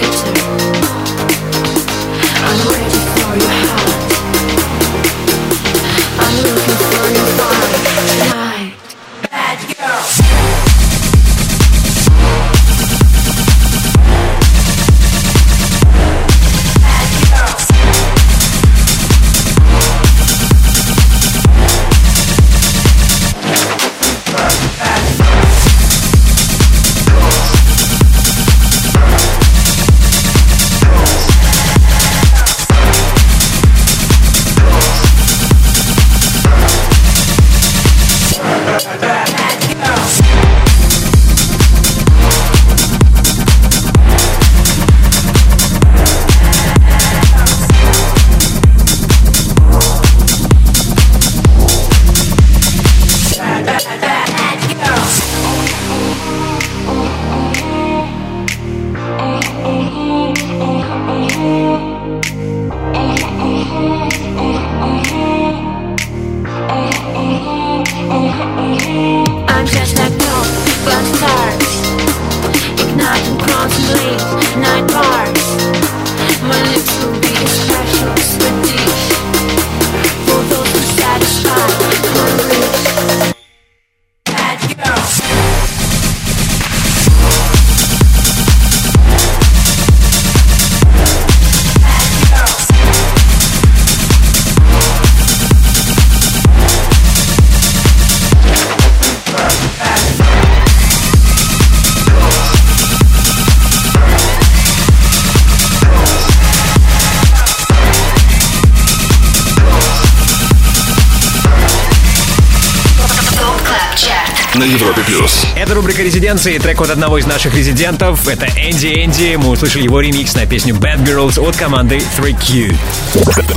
На 114.57 114.62
Европе 114.62 115.03
плюс. 115.05 115.45
Это 115.57 115.75
рубрика 115.75 116.03
«Резиденции», 116.03 116.59
трек 116.59 116.81
от 116.81 116.90
одного 116.90 117.19
из 117.19 117.27
наших 117.27 117.57
резидентов. 117.57 118.29
Это 118.29 118.47
Энди 118.47 119.05
Энди. 119.05 119.35
Мы 119.35 119.49
услышали 119.49 119.83
его 119.83 120.01
ремикс 120.01 120.37
на 120.37 120.47
песню 120.47 120.77
Bad 120.77 121.05
Girls 121.05 121.40
от 121.45 121.57
команды 121.57 122.01
3Q. 122.17 122.73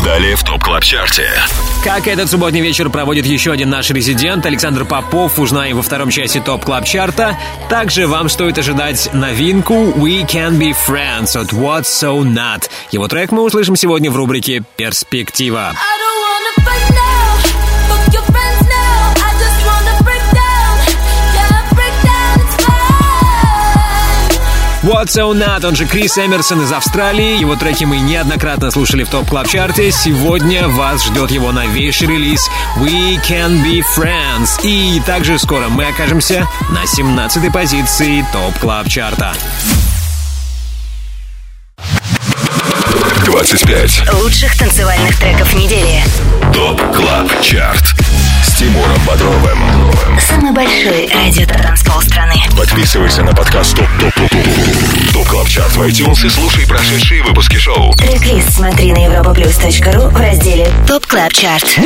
Далее 0.03 0.35
в 0.35 0.43
Top 0.43 0.63
Club 0.63 0.83
Chart 0.83 1.16
е. 1.16 1.29
Как 1.83 2.07
этот 2.07 2.31
субботний 2.31 2.61
вечер 2.61 2.89
проводит 2.89 3.27
еще 3.27 3.51
один 3.51 3.69
наш 3.69 3.91
резидент 3.91 4.47
Александр 4.47 4.85
Попов, 4.85 5.37
узнаем 5.37 5.77
во 5.77 5.83
втором 5.83 6.09
части 6.09 6.39
Top 6.39 6.65
Club 6.65 6.85
Chart 6.85 7.22
а. 7.22 7.37
Также 7.69 8.07
вам 8.07 8.27
стоит 8.27 8.57
ожидать 8.57 9.09
новинку 9.13 9.75
We 9.75 10.25
Can 10.25 10.57
Be 10.57 10.75
Friends 10.87 11.37
от 11.39 11.53
What's 11.53 11.83
So 11.83 12.23
Not. 12.23 12.71
Его 12.89 13.07
трек 13.07 13.31
мы 13.31 13.43
услышим 13.43 13.75
сегодня 13.75 14.09
в 14.09 14.15
рубрике 14.15 14.63
«Перспектива». 14.75 15.73
I 15.73 15.73
don't 15.73 16.16
What's 24.87 25.17
So 25.17 25.33
Not, 25.33 25.65
он 25.67 25.75
же 25.75 25.85
Крис 25.85 26.17
Эмерсон 26.17 26.61
из 26.61 26.71
Австралии. 26.71 27.37
Его 27.37 27.57
треки 27.57 27.83
мы 27.83 27.97
неоднократно 27.99 28.71
слушали 28.71 29.03
в 29.03 29.09
топ 29.09 29.27
клаб 29.27 29.45
чарте 29.45 29.91
Сегодня 29.91 30.69
вас 30.69 31.05
ждет 31.05 31.29
его 31.29 31.51
новейший 31.51 32.07
релиз 32.07 32.49
We 32.77 33.21
Can 33.27 33.61
Be 33.65 33.83
Friends. 33.97 34.61
И 34.63 35.01
также 35.05 35.39
скоро 35.39 35.67
мы 35.67 35.87
окажемся 35.87 36.47
на 36.69 36.85
17-й 36.85 37.51
позиции 37.51 38.25
топ 38.31 38.57
клаб 38.59 38.87
чарта 38.87 39.33
25 43.25 44.13
лучших 44.13 44.57
танцевальных 44.57 45.19
треков 45.19 45.53
недели. 45.53 46.01
ТОП 46.53 46.81
КЛАБ 46.95 47.41
ЧАРТ 47.41 48.16
С 48.57 48.59
Тимуром 48.59 48.97
Бодровым 49.05 49.59
Самый 50.19 50.51
большой 50.51 51.07
радиотанцпол 51.13 52.01
страны. 52.01 52.33
Подписывайся 52.57 53.21
на 53.21 53.31
подкаст 53.31 53.75
Top 53.75 53.85
Top 53.99 54.13
Top 54.15 54.29
Top 54.31 55.13
Top 55.13 55.27
Club 55.27 55.47
Chart 55.47 55.75
в 55.75 55.81
iTunes 55.83 56.25
и 56.25 56.29
слушай 56.29 56.65
прошедшие 56.65 57.21
выпуски 57.21 57.57
шоу 57.57 57.93
Трек-лист 57.93 58.53
смотри 58.53 58.93
на 58.93 59.05
europaplus.ru 59.05 60.09
в 60.09 60.17
разделе 60.19 60.67
Top 60.87 61.05
Club 61.05 61.33
Chart. 61.33 61.79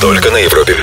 Только 0.00 0.30
на 0.30 0.38
Европе 0.38 0.74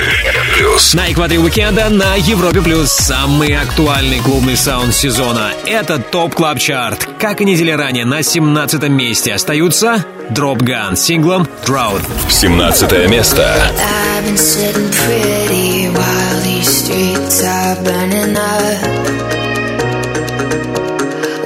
Плюс 0.55 0.93
На 0.93 1.11
экваторе 1.11 1.39
уикенда 1.39 1.89
на 1.89 2.13
Европе 2.13 2.61
Плюс 2.61 2.91
самый 2.91 3.57
актуальный 3.57 4.19
клубный 4.19 4.55
саунд 4.55 4.93
сезона. 4.93 5.51
Это 5.65 5.97
Top 5.97 6.35
Club 6.35 6.59
Chart. 6.59 7.09
Как 7.17 7.41
и 7.41 7.45
неделя 7.45 7.75
ранее, 7.75 8.05
на 8.05 8.21
17 8.21 8.83
месте 8.89 9.33
остаются 9.33 10.05
Dropgun 10.31 10.95
с 10.95 11.01
синглом 11.01 11.47
Drought. 11.65 12.01
17 12.29 13.09
место 13.09 13.43
I've 13.77 14.25
been 14.25 14.37
sitting 14.37 14.89
pretty 14.89 15.89
while 15.89 16.41
these 16.43 16.67
streets 16.67 17.43
are 17.43 17.75
burning 17.83 18.35
up. 18.35 19.13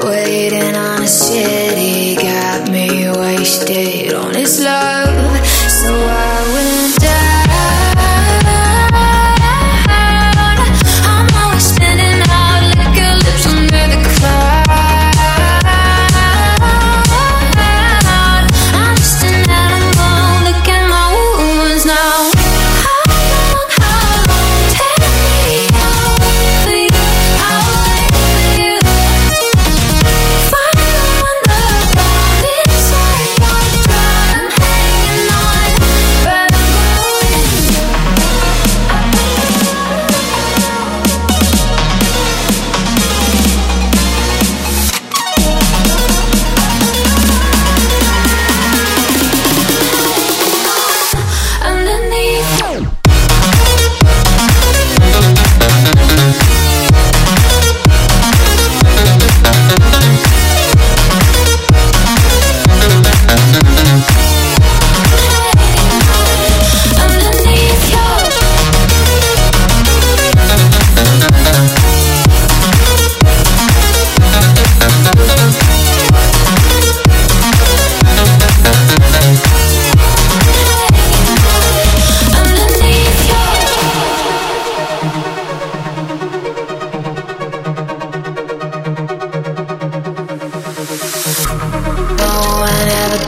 Waiting 0.03 0.75
on 0.75 1.03
a 1.03 1.07
city 1.07 2.15
got 2.15 2.69
me 2.69 3.09
wasted 3.09 4.13
on 4.13 4.35
its 4.35 4.59
love. 4.59 5.26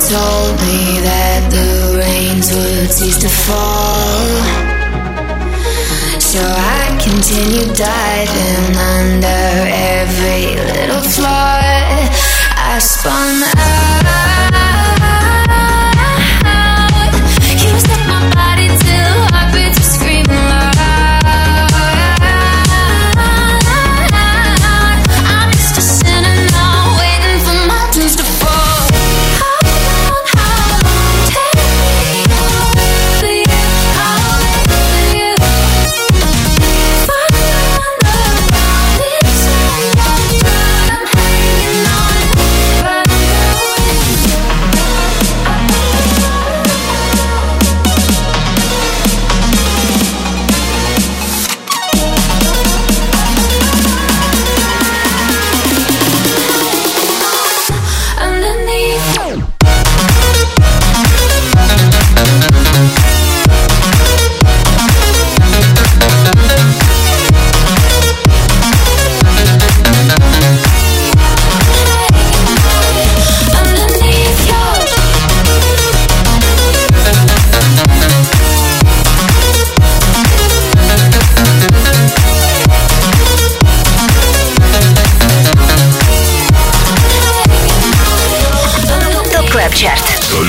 Told 0.10 0.58
me 0.66 1.02
that 1.06 1.52
the 1.54 1.96
rains 2.02 2.50
would 2.50 2.90
cease 2.90 3.20
to 3.20 3.30
fall. 3.30 4.26
So 6.20 6.42
I 6.42 6.98
continued 6.98 7.78
diving 7.78 8.74
under 8.98 9.42
every 10.02 10.58
little 10.74 11.04
flaw. 11.14 11.62
I 12.58 12.80
spun 12.82 13.44
out. 13.54 14.99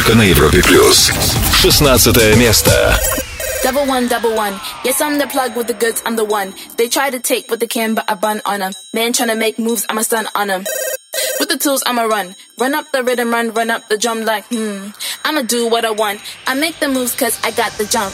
Только 0.09 0.15
на 0.15 0.23
Европе 0.23 0.63
Плюс 0.63 1.11
16 1.61 2.37
место 2.37 2.99
Double 3.63 3.87
one, 3.87 4.09
double 4.09 4.35
one. 4.35 4.59
Yes, 4.83 4.99
I'm 4.99 5.19
the 5.19 5.27
plug 5.27 5.55
with 5.55 5.67
the 5.67 5.75
goods, 5.75 6.01
I'm 6.07 6.15
the 6.15 6.25
one. 6.25 6.55
They 6.75 6.87
try 6.87 7.11
to 7.11 7.19
take 7.19 7.51
what 7.51 7.59
they 7.59 7.67
can, 7.67 7.93
but 7.93 8.05
I 8.07 8.15
bun 8.15 8.41
on 8.45 8.61
them. 8.61 8.73
Man 8.93 9.13
trying 9.13 9.29
to 9.29 9.35
make 9.35 9.59
moves, 9.59 9.85
I'm 9.87 9.99
a 9.99 10.03
stun 10.03 10.27
on 10.33 10.47
them. 10.47 10.63
With 11.39 11.49
the 11.49 11.57
tools, 11.57 11.83
I'ma 11.85 12.03
run. 12.03 12.35
Run 12.59 12.73
up 12.73 12.91
the 12.91 13.03
rhythm, 13.03 13.29
run, 13.29 13.51
run 13.53 13.69
up 13.69 13.87
the 13.87 13.97
drum 13.99 14.25
like, 14.25 14.45
hmm. 14.45 14.89
I'ma 15.23 15.43
do 15.43 15.69
what 15.69 15.85
I 15.85 15.91
want. 15.91 16.19
I 16.47 16.55
make 16.55 16.79
the 16.79 16.87
moves 16.87 17.13
cause 17.13 17.39
I 17.43 17.51
got 17.51 17.71
the 17.73 17.85
jump. 17.85 18.13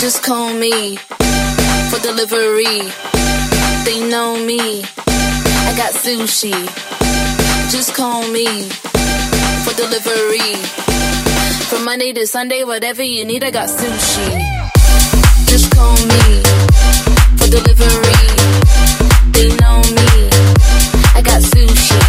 Just 0.00 0.22
call 0.22 0.54
me 0.54 0.96
for 0.96 2.00
delivery. 2.00 2.80
They 3.84 4.08
know 4.08 4.42
me. 4.42 4.84
I 5.68 5.74
got 5.76 5.92
sushi. 5.92 6.56
Just 7.70 7.94
call 7.94 8.26
me 8.32 8.70
for 9.62 9.74
delivery. 9.74 10.85
from 11.69 11.83
Monday 11.83 12.13
to 12.13 12.25
Sunday, 12.25 12.63
whatever 12.63 13.03
you 13.03 13.25
need, 13.25 13.43
I 13.43 13.51
got 13.51 13.67
sushi. 13.69 14.27
Just 15.47 15.69
call 15.75 15.95
me 15.95 16.41
for 17.37 17.47
delivery. 17.49 18.23
They 19.35 19.49
know 19.59 19.81
me. 19.97 20.09
I 21.15 21.21
got 21.23 21.41
sushi. 21.41 21.99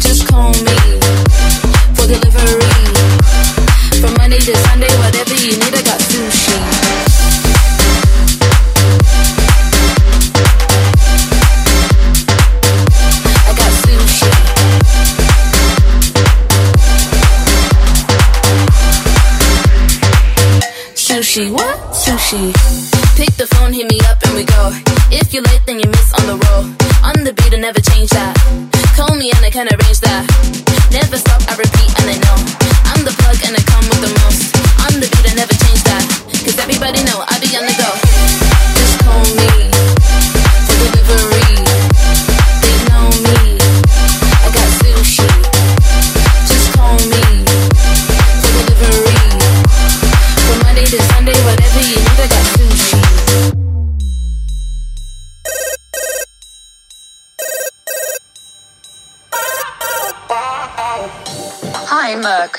Just 0.00 0.26
call 0.28 0.50
me 0.50 0.78
for 1.94 2.06
delivery. 2.06 2.82
From 4.00 4.14
Monday 4.18 4.38
to 4.38 4.56
Sunday, 4.56 4.92
whatever 4.98 5.34
you 5.34 5.52
need, 5.52 5.74
I 5.74 5.82
got 5.82 6.00
sushi. 6.00 6.29
Sushi, 21.30 21.52
what? 21.52 21.78
Sushi. 21.94 22.50
Pick 23.14 23.30
the 23.38 23.46
phone, 23.54 23.72
hit 23.72 23.86
me 23.86 24.00
up, 24.10 24.18
and 24.26 24.34
we 24.34 24.42
go. 24.42 24.74
If 25.14 25.32
you're 25.32 25.44
late, 25.44 25.62
then 25.64 25.78
you 25.78 25.86
miss 25.86 26.10
on 26.18 26.26
the 26.26 26.34
roll. 26.34 26.66
On 27.06 27.22
the 27.22 27.30
beat, 27.30 27.54
I 27.54 27.58
never 27.62 27.78
change 27.78 28.10
that. 28.10 28.34
Call 28.98 29.14
me 29.14 29.30
and 29.30 29.38
I 29.38 29.50
can 29.50 29.70
arrange 29.70 30.00
that. 30.02 30.26
Never 30.90 31.22
stop, 31.22 31.38
I 31.46 31.54
repeat, 31.54 31.90
and 32.02 32.10
I 32.10 32.18
know. 32.18 32.34
I'm 32.82 33.06
the 33.06 33.14
plug 33.14 33.38
and 33.46 33.54
I 33.54 33.62
come 33.62 33.86
with 33.86 34.02
the 34.02 34.12
most. 34.26 34.58
On 34.90 34.98
the 34.98 35.06
beat, 35.06 35.30
I 35.30 35.38
never 35.38 35.54
change 35.54 35.82
that. 35.86 36.02
Cause 36.34 36.58
everybody 36.58 36.98
know 37.06 37.22
I 37.22 37.38
be 37.38 37.54
on 37.54 37.62
the 37.62 37.78
go. 37.78 37.90
Just 38.74 38.98
call 39.06 39.22
me 39.22 39.79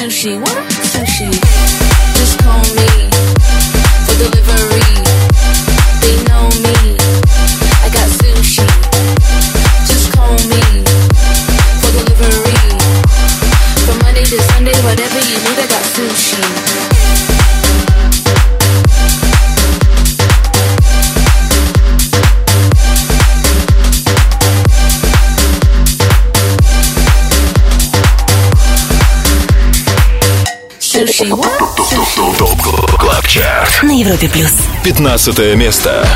Sushi, 0.00 0.40
what? 0.40 0.56
Sushi. 0.80 1.28
Just 2.16 2.38
call 2.38 2.64
me 2.72 2.88
for 4.06 4.16
delivery. 4.16 4.80
They 6.00 6.16
know 6.24 6.48
me. 6.64 6.96
I 7.84 7.90
got 7.92 8.08
sushi. 8.08 8.64
Just 9.84 10.10
call 10.16 10.32
me 10.48 10.62
for 11.80 11.90
delivery. 11.92 12.80
From 13.84 13.98
Monday 13.98 14.24
to 14.24 14.40
Sunday, 14.40 14.72
whatever 14.84 15.18
you 15.18 15.36
need, 15.36 15.58
I 15.58 15.66
got 15.68 15.84
sushi. 15.92 16.99
Sushi, 31.06 31.30
what? 31.32 31.78
Sushi. 31.78 32.36
ТОП 32.36 32.60
КЛАБ 32.98 33.26
ЧАРТ 33.26 33.82
На 33.84 33.92
Европе 33.98 34.28
плюс. 34.28 34.52
15 34.84 35.56
место. 35.56 36.06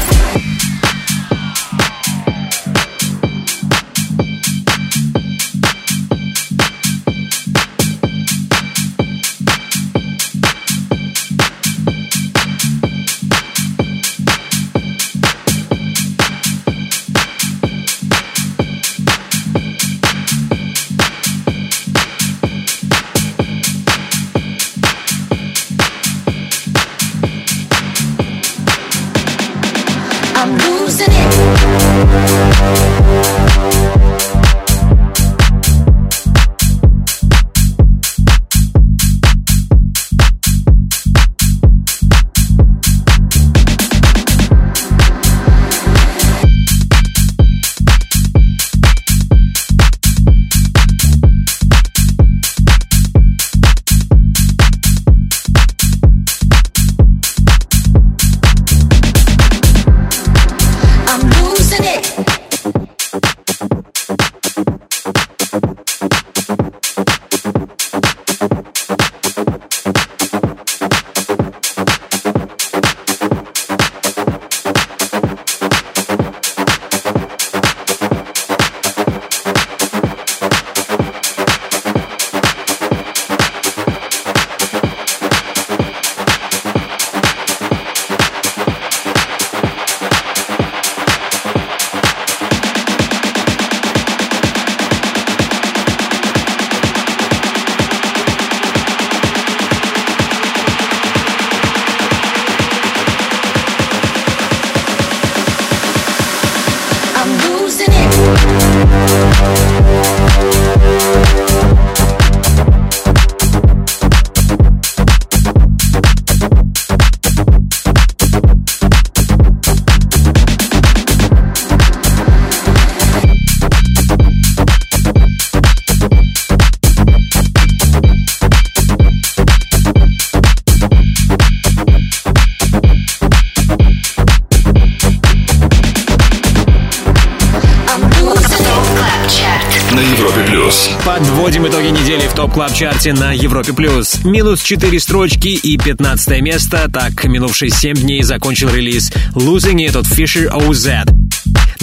Недели 142.55 142.69
в 142.69 142.69
топ 142.69 142.69
клаб 142.69 142.73
чарте 142.75 143.13
на 143.13 143.33
Европе 143.33 143.73
плюс. 143.73 144.25
Минус 144.25 144.63
4 144.63 145.01
строчки 145.01 145.49
и 145.49 145.77
15 145.77 146.41
место. 146.41 146.89
Так, 146.93 147.25
минувшие 147.25 147.71
7 147.71 147.95
дней 147.95 148.23
закончил 148.23 148.71
релиз 148.71 149.11
Losing 149.35 149.87
It 149.87 149.97
от 149.97 150.07
Fisher 150.07 150.51
OZ. 150.51 151.24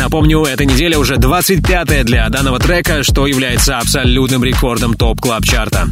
Напомню, 0.01 0.43
эта 0.45 0.65
неделя 0.65 0.97
уже 0.97 1.17
25-я 1.17 2.03
для 2.03 2.27
данного 2.29 2.57
трека, 2.57 3.03
что 3.03 3.27
является 3.27 3.77
абсолютным 3.77 4.43
рекордом 4.43 4.95
топ 4.95 5.21
клаб 5.21 5.45
чарта. 5.45 5.89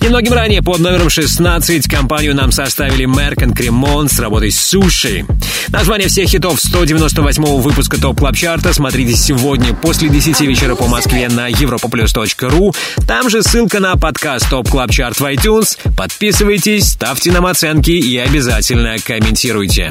Немногим 0.00 0.32
ранее 0.32 0.62
под 0.62 0.78
номером 0.78 1.10
16 1.10 1.88
компанию 1.88 2.36
нам 2.36 2.52
составили 2.52 3.04
and 3.04 3.56
Cremon 3.56 4.08
с 4.08 4.20
работой 4.20 4.52
Суши. 4.52 5.26
Название 5.68 6.06
всех 6.06 6.28
хитов 6.28 6.60
198-го 6.64 7.58
выпуска 7.58 8.00
топ 8.00 8.20
клаб 8.20 8.36
чарта 8.36 8.72
смотрите 8.72 9.16
сегодня 9.16 9.74
после 9.74 10.08
10 10.08 10.40
вечера 10.42 10.76
по 10.76 10.86
Москве 10.86 11.28
на 11.28 11.50
europoplus.ru. 11.50 12.76
Там 13.08 13.28
же 13.28 13.42
ссылка 13.42 13.80
на 13.80 13.96
подкаст 13.96 14.48
топ 14.48 14.68
клаб 14.70 14.92
чарт 14.92 15.18
в 15.18 15.24
iTunes. 15.24 15.76
Подписывайтесь, 15.96 16.92
ставьте 16.92 17.32
нам 17.32 17.44
оценки 17.44 17.90
и 17.90 18.16
обязательно 18.18 18.98
комментируйте. 19.04 19.90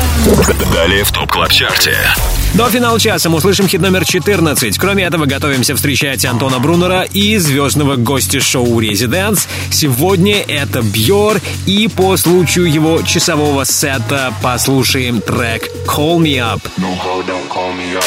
Далее 0.71 1.03
в 1.03 1.11
Top 1.11 1.31
Club 1.31 1.51
Chart 1.51 1.84
е. 1.84 1.97
До 2.53 2.69
финала 2.69 2.99
часа 2.99 3.29
мы 3.29 3.37
услышим 3.37 3.67
хит 3.67 3.81
номер 3.81 4.05
14. 4.05 4.77
Кроме 4.77 5.03
этого, 5.03 5.25
готовимся 5.25 5.75
встречать 5.75 6.25
Антона 6.25 6.59
Брунера 6.59 7.03
и 7.03 7.37
звездного 7.37 7.95
гостя 7.95 8.39
шоу 8.39 8.79
«Residence». 8.79 9.47
Сегодня 9.71 10.41
это 10.41 10.83
Бьор, 10.83 11.41
и 11.65 11.87
по 11.87 12.17
случаю 12.17 12.71
его 12.71 13.01
часового 13.01 13.63
сета 13.63 14.33
послушаем 14.43 15.21
трек 15.21 15.69
«Call 15.87 16.19
Me 16.19 16.35
Up». 16.35 16.61
Don't 16.77 17.47
call 17.49 17.73
me 17.75 17.97
up. 17.97 18.03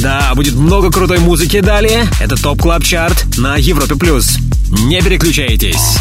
Да, 0.00 0.32
будет 0.34 0.54
много 0.54 0.90
крутой 0.90 1.18
музыки 1.18 1.60
далее. 1.60 2.06
Это 2.20 2.36
Top 2.36 2.60
Club 2.60 2.84
Chart 2.84 3.26
на 3.36 3.56
Европе+. 3.56 3.96
плюс. 3.96 4.38
Не 4.82 5.00
переключайтесь. 5.00 5.98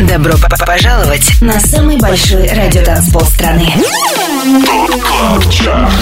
Добро 0.00 0.34
пожаловать 0.66 1.40
на 1.40 1.60
самый 1.60 1.98
большой 1.98 2.48
радиотанцпол 2.48 3.22
страны. 3.26 3.72
Club 5.02 5.50
Chart. 5.50 5.92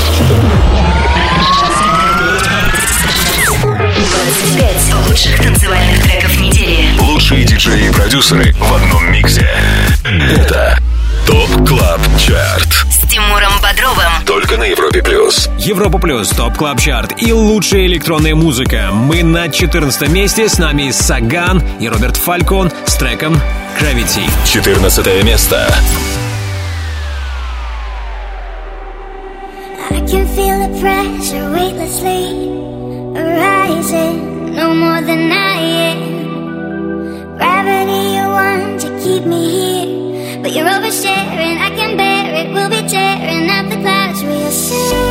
25 3.62 4.94
лучших 5.09 5.42
танцевальных 5.42 6.03
треков 6.03 6.40
недели. 6.40 6.88
Лучшие 7.00 7.44
диджеи 7.44 7.88
и 7.88 7.92
продюсеры 7.92 8.53
в 8.55 8.74
одном 8.74 9.12
миксе. 9.12 9.48
Это 10.05 10.78
Top 11.26 11.68
Club 11.68 12.01
Chart. 12.18 13.01
Тимуром 13.12 13.52
Бодровым. 13.60 14.24
Только 14.24 14.56
на 14.56 14.64
Европе+. 14.64 15.02
плюс. 15.02 15.50
Европа 15.58 15.98
Плюс, 15.98 16.30
Top 16.30 16.57
Club 16.57 16.80
Chart 16.80 17.20
и 17.20 17.30
лучшая 17.30 17.84
электронная 17.84 18.34
музыка. 18.34 18.88
Мы 18.90 19.22
на 19.22 19.50
14 19.50 20.08
месте, 20.08 20.48
с 20.48 20.56
нами 20.56 20.90
Sagan 20.93 21.62
и 21.78 21.90
Robert 21.90 22.16
Falcon 22.16 22.70
с 22.86 22.94
треком 22.94 23.34
Gravity. 23.78 24.30
14 24.46 25.24
место. 25.24 25.70
I 29.90 30.00
can 30.06 30.26
feel 30.34 30.58
the 30.58 30.80
pressure 30.80 31.50
weightlessly 31.52 32.48
arising, 33.14 34.54
no 34.54 34.72
more 34.72 35.02
than 35.02 35.30
I 35.30 35.58
am. 35.90 37.36
Gravity, 37.36 38.14
you 38.14 38.26
want 38.26 38.80
to 38.80 38.88
keep 39.04 39.26
me 39.26 39.50
here, 39.50 40.11
but 40.43 40.53
you're 40.53 40.66
oversharing. 40.66 41.57
I 41.59 41.70
can 41.70 41.97
bear 41.97 42.34
it. 42.34 42.53
We'll 42.53 42.68
be 42.68 42.82
tearing 42.88 43.49
up 43.49 43.70
the 43.70 43.76
clouds 43.76 44.24
real 44.24 44.51
soon. 44.51 45.01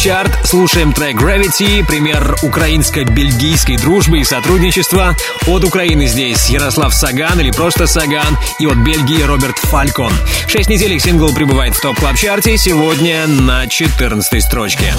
Chart. 0.00 0.32
Слушаем 0.46 0.94
трек 0.94 1.16
Gravity, 1.16 1.84
пример 1.84 2.34
украинско-бельгийской 2.42 3.76
дружбы 3.76 4.20
и 4.20 4.24
сотрудничества. 4.24 5.14
От 5.46 5.62
Украины 5.62 6.06
здесь 6.06 6.48
Ярослав 6.48 6.94
Саган 6.94 7.38
или 7.38 7.50
просто 7.50 7.86
Sagan, 7.86 8.38
и 8.58 8.64
от 8.64 8.76
Бельгии 8.76 9.22
Robert 9.22 9.58
Falcon. 9.58 10.12
Шесть 10.46 10.70
недель 10.70 10.94
их 10.94 11.02
сингл 11.02 11.34
пребывает 11.34 11.74
в 11.76 11.82
Top 11.82 11.98
Club 11.98 12.16
Chart 12.16 12.45
е, 12.45 12.56
сегодня 12.56 13.26
на 13.26 13.66
14 13.66 14.42
строчке. 14.42 14.94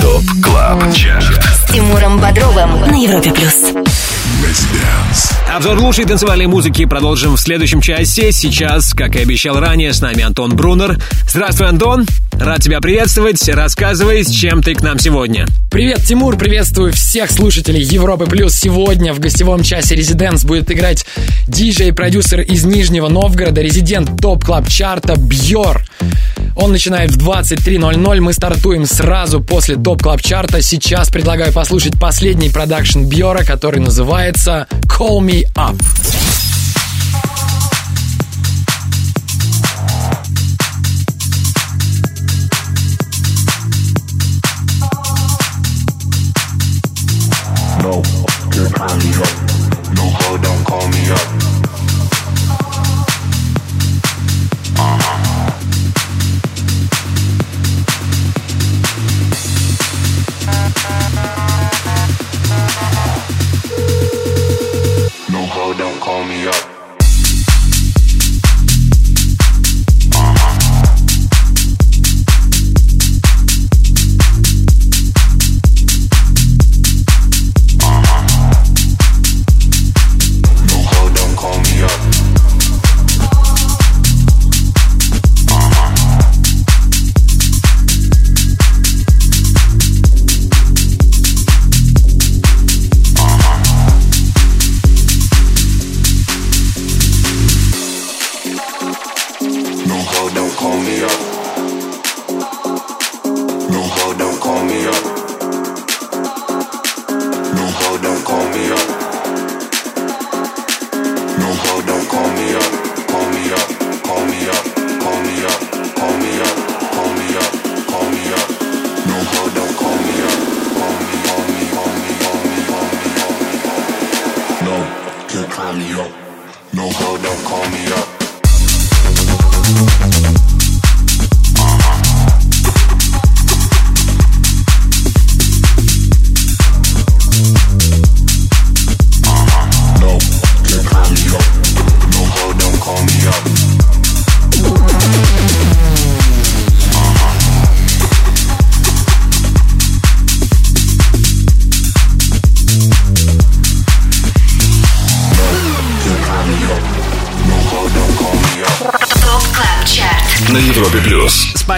Top 0.00 0.22
Club 0.40 0.94
Chart. 0.94 1.42
С 1.42 1.72
Тимуром 1.72 2.20
Бодровым 2.20 2.80
на 2.92 2.94
Европе 2.94 3.32
плюс. 3.32 3.56
Обзор 5.54 5.78
лучшей 5.78 6.04
танцевальной 6.04 6.46
музыки 6.46 6.84
продолжим 6.84 7.36
в 7.36 7.40
следующем 7.40 7.80
части. 7.80 8.30
Сейчас, 8.30 8.94
как 8.94 9.16
и 9.16 9.20
обещал 9.20 9.60
ранее, 9.60 9.92
с 9.92 10.00
нами 10.00 10.22
Антон 10.22 10.56
Брунер. 10.56 10.98
Здравствуй, 11.28 11.68
Антон. 11.68 12.06
Рад 12.32 12.60
тебя 12.60 12.80
приветствовать. 12.80 13.48
Рассказывай, 13.48 14.24
с 14.24 14.30
чем 14.30 14.62
ты 14.62 14.74
к 14.74 14.82
нам 14.82 14.98
сегодня. 14.98 15.46
Привет, 15.70 16.02
Тимур, 16.04 16.36
приветствую 16.36 16.92
всех 16.92 17.30
слушателей 17.30 17.82
Европы 17.82 18.26
Плюс. 18.26 18.54
Сегодня 18.54 19.12
в 19.12 19.20
гостевом 19.20 19.62
часе 19.62 19.94
Residence 19.94 20.44
будет 20.44 20.70
играть 20.70 21.06
диджей-продюсер 21.46 22.40
из 22.40 22.64
Нижнего 22.64 23.08
Новгорода, 23.08 23.60
резидент 23.60 24.20
Top 24.20 24.41
Club 24.41 24.68
Chart 24.68 25.06
а 25.06 25.14
Бьор. 25.16 25.84
Он 26.56 26.72
начинает 26.72 27.10
в 27.12 27.18
23.00. 27.18 28.20
Мы 28.20 28.32
стартуем 28.32 28.86
сразу 28.86 29.40
после 29.40 29.76
Top 29.76 29.95
Club 29.95 30.20
Chart 30.20 30.49
а. 30.49 30.60
Сейчас 30.62 31.08
предлагаю 31.08 31.52
послушать 31.52 31.98
последний 31.98 32.50
продакшн 32.50 33.04
Бьора, 33.04 33.44
который 33.44 33.80
называется 33.80 34.66
Call 34.86 35.20
Me 35.20 35.44
Up. 35.54 35.80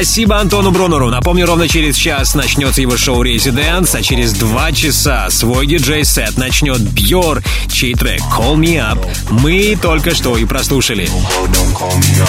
Спасибо 0.05 0.39
Антону 0.39 0.71
Брунеру. 0.71 1.09
Напомню, 1.09 1.47
ровно 1.47 1.67
через 1.67 1.97
час 1.97 2.35
начнется 2.35 2.83
его 2.83 2.99
шоу 2.99 3.23
«Резиденс», 3.23 3.95
а 3.95 4.03
через 4.03 4.35
два 4.35 4.71
часа 4.71 5.31
свой 5.31 5.67
диджей-сет 5.67 6.37
начнет 6.37 6.79
Бьор, 6.79 7.43
чей 7.73 7.95
трек 7.95 8.21
«Call 8.21 8.57
Me 8.57 8.75
Up» 8.75 9.03
мы 9.31 9.79
только 9.81 10.15
что 10.15 10.37
и 10.37 10.45
прослушали. 10.45 11.07
Ho, 11.07 11.47
don't 11.47 11.73
call 11.73 11.97
me 11.97 12.23
up. 12.23 12.29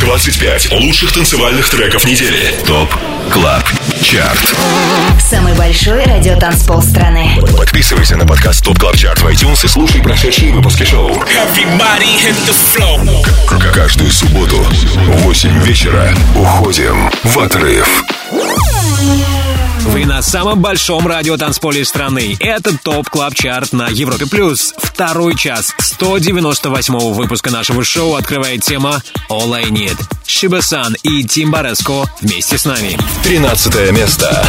25 0.00 0.72
лучших 0.72 1.12
танцевальных 1.12 1.68
треков 1.68 2.06
недели. 2.06 2.54
ТОП 2.66 2.88
КЛАБ 3.34 3.79
ЧАРТ. 4.02 4.54
Самый 5.20 5.54
большой 5.54 6.02
радиотанцпол 6.04 6.82
страны. 6.82 7.38
Подписывайся 7.56 8.16
на 8.16 8.26
подкаст 8.26 8.64
ТОП 8.64 8.78
КЛАБ 8.78 8.96
ЧАРТ 8.96 9.18
в 9.20 9.26
iTunes 9.26 9.64
и 9.64 9.68
слушай 9.68 10.00
прошедшие 10.02 10.52
выпуски 10.52 10.84
шоу. 10.84 11.22
Каждую 13.72 14.10
субботу 14.10 14.56
в 14.56 15.22
8 15.22 15.62
вечера 15.62 16.14
уходим 16.34 17.10
в 17.24 17.38
отрыв. 17.38 18.04
Вы 19.86 20.04
на 20.04 20.22
самом 20.22 20.60
большом 20.60 21.06
радиотанцполе 21.06 21.84
страны. 21.84 22.36
Это 22.40 22.76
Top 22.76 23.08
Club 23.08 23.34
Chart 23.34 23.72
на 23.72 23.88
Европе+. 23.88 24.26
плюс. 24.26 24.74
Второй 24.76 25.36
час 25.36 25.74
198 25.78 26.98
выпуска 27.12 27.50
нашего 27.50 27.82
шоу 27.82 28.14
открывает 28.14 28.62
тема 28.62 29.02
All 29.30 29.52
I 29.54 29.64
Need. 29.70 29.98
Shiba 30.26 30.68
San 30.68 30.94
и 31.02 31.24
Tim 31.24 31.50
Baresko 31.50 32.04
вместе 32.20 32.58
с 32.58 32.64
нами. 32.64 32.98
13 33.24 33.90
место. 33.92 34.46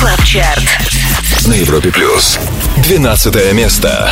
Клаб. 0.00 0.18
На 1.46 1.52
Европе 1.52 1.90
плюс. 1.90 2.38
12 2.78 3.52
место. 3.52 4.10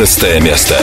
11 0.00 0.40
место. 0.40 0.79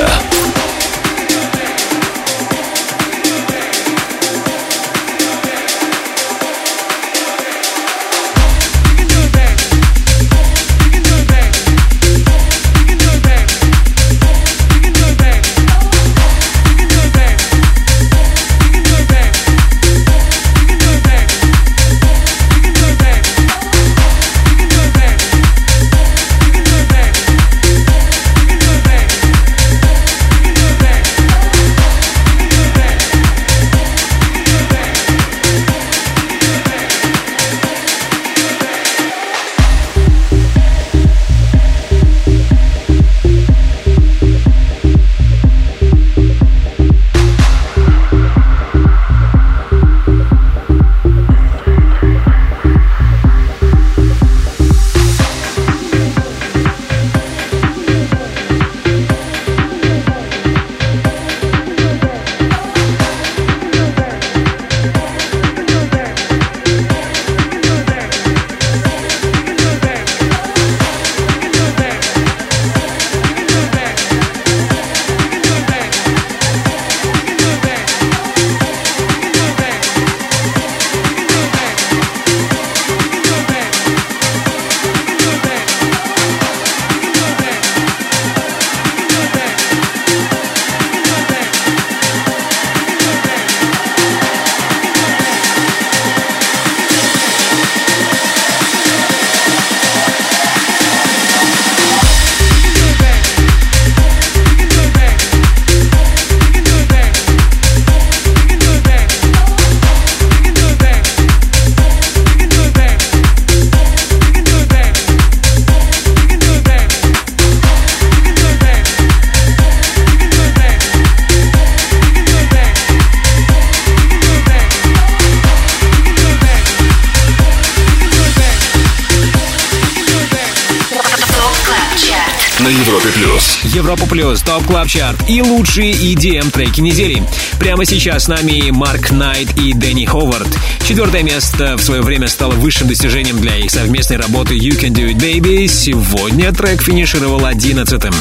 Чарт 134.97 135.29
и 135.29 135.43
лучшие 135.43 135.91
EDM 135.91 136.49
треки 136.49 136.81
недели. 136.81 137.21
Прямо 137.59 137.85
сейчас 137.85 138.23
с 138.23 138.27
нами 138.27 138.71
Марк 138.71 139.11
Найт 139.11 139.55
и 139.59 139.73
Дэнни 139.73 140.05
Ховард. 140.05 140.47
Четвертое 140.87 141.21
место 141.21 141.77
в 141.77 141.83
свое 141.83 142.01
время 142.01 142.27
стало 142.27 142.53
высшим 142.53 142.87
достижением 142.87 143.39
для 143.39 143.57
их 143.57 143.69
совместной 143.69 144.17
работы 144.17 144.55
You 144.55 144.71
Can 144.71 144.95
Do 144.95 145.13
It 145.13 145.17
Baby. 145.17 145.67
Сегодня 145.67 146.51
трек 146.51 146.81
финишировал 146.81 147.45
одиннадцатым. 147.45 148.15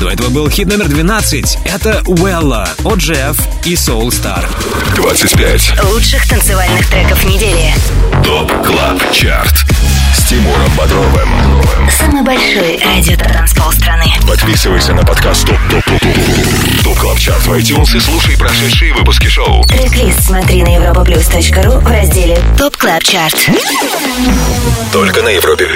До 0.00 0.08
этого 0.08 0.30
был 0.30 0.48
хит 0.48 0.66
номер 0.66 0.88
12. 0.88 1.58
Это 1.66 2.02
Уэлла 2.06 2.70
от 2.82 2.96
Джефф 2.96 3.38
и 3.66 3.74
Soul 3.74 4.08
Star. 4.08 4.46
25. 4.96 5.84
Лучших 5.92 6.26
танцевальных 6.26 6.88
треков 6.88 7.22
недели. 7.24 7.74
ТОП 8.24 8.50
КЛАБ 8.64 9.12
ЧАРТ 9.12 9.69
Тимуром 10.30 10.70
Бодровым. 10.76 11.28
Самый 11.90 12.22
большой 12.22 12.78
радиотанцпол 12.78 13.72
страны. 13.72 14.04
Подписывайся 14.28 14.94
на 14.94 15.02
подкаст 15.02 15.44
Top 15.44 15.58
Top 15.68 15.84
Top 15.84 16.00
Top 16.00 16.84
Top 16.84 16.98
Club 17.00 17.18
Chart 17.18 17.46
в 17.46 17.52
iTunes 17.54 17.96
и 17.96 17.98
слушай 17.98 18.38
прошедшие 18.38 18.94
выпуски 18.94 19.26
шоу. 19.26 19.64
Трек-лист 19.64 20.22
смотри 20.22 20.62
на 20.62 20.68
europaplus.ru 20.68 21.80
в 21.80 21.90
разделе 21.90 22.38
Top 22.56 22.76
Club 22.76 23.02
Chart. 23.02 23.50
Только 24.92 25.22
на 25.22 25.28
Европе 25.28 25.68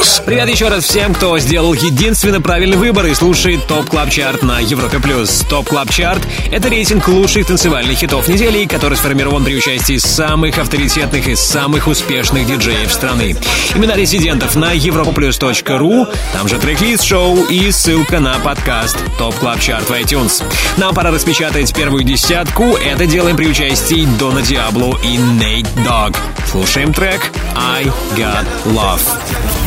плюс. 0.00 0.22
Привет 0.24 0.48
еще 0.48 0.68
раз 0.68 0.84
всем, 0.84 1.12
кто 1.12 1.38
сделал 1.38 1.74
единственно 1.74 2.40
правильный 2.40 2.78
выбор 2.78 3.04
и 3.06 3.14
слушает 3.14 3.66
Top 3.66 3.86
Club 3.86 4.08
Chart 4.08 4.42
на 4.42 4.58
Европе+. 4.60 4.98
плюс. 4.98 5.44
Top 5.48 5.68
Club 5.68 5.90
Chart— 5.90 6.26
это 6.50 6.68
рейтинг 6.68 7.06
лучших 7.08 7.46
танцевальных 7.46 7.98
хитов 7.98 8.28
недели, 8.28 8.64
который 8.64 8.96
сформирован 8.96 9.44
при 9.44 9.56
участии 9.56 9.98
самых 9.98 10.56
авторитетных 10.56 11.28
и 11.28 11.36
самых 11.36 11.86
успешных 11.86 12.46
диджеев 12.46 12.90
страны. 12.90 13.36
Имена 13.74 13.94
резидентов 13.94 14.56
на 14.56 14.74
europaplus.ru, 14.74 16.08
там 16.32 16.48
же 16.48 16.58
трек-лист 16.58 17.04
шоу 17.04 17.44
и 17.44 17.70
ссылка 17.70 18.20
на 18.20 18.38
подкаст 18.38 18.96
ТОП 19.18 19.34
Клаб 19.34 19.60
Чарт 19.60 19.88
в 19.88 19.92
iTunes. 19.92 20.42
Нам 20.78 20.94
пора 20.94 21.10
распечатать 21.10 21.74
первую 21.74 22.04
десятку. 22.04 22.76
Это 22.76 23.04
делаем 23.04 23.36
при 23.36 23.48
участии 23.48 24.08
Дона 24.18 24.40
Диабло 24.40 24.98
и 25.04 25.18
Нейт 25.18 25.66
Дог. 25.84 26.16
Слушаем 26.50 26.94
трек 26.94 27.20
I 27.54 27.84
Got 28.16 28.29
Love. 28.65 29.01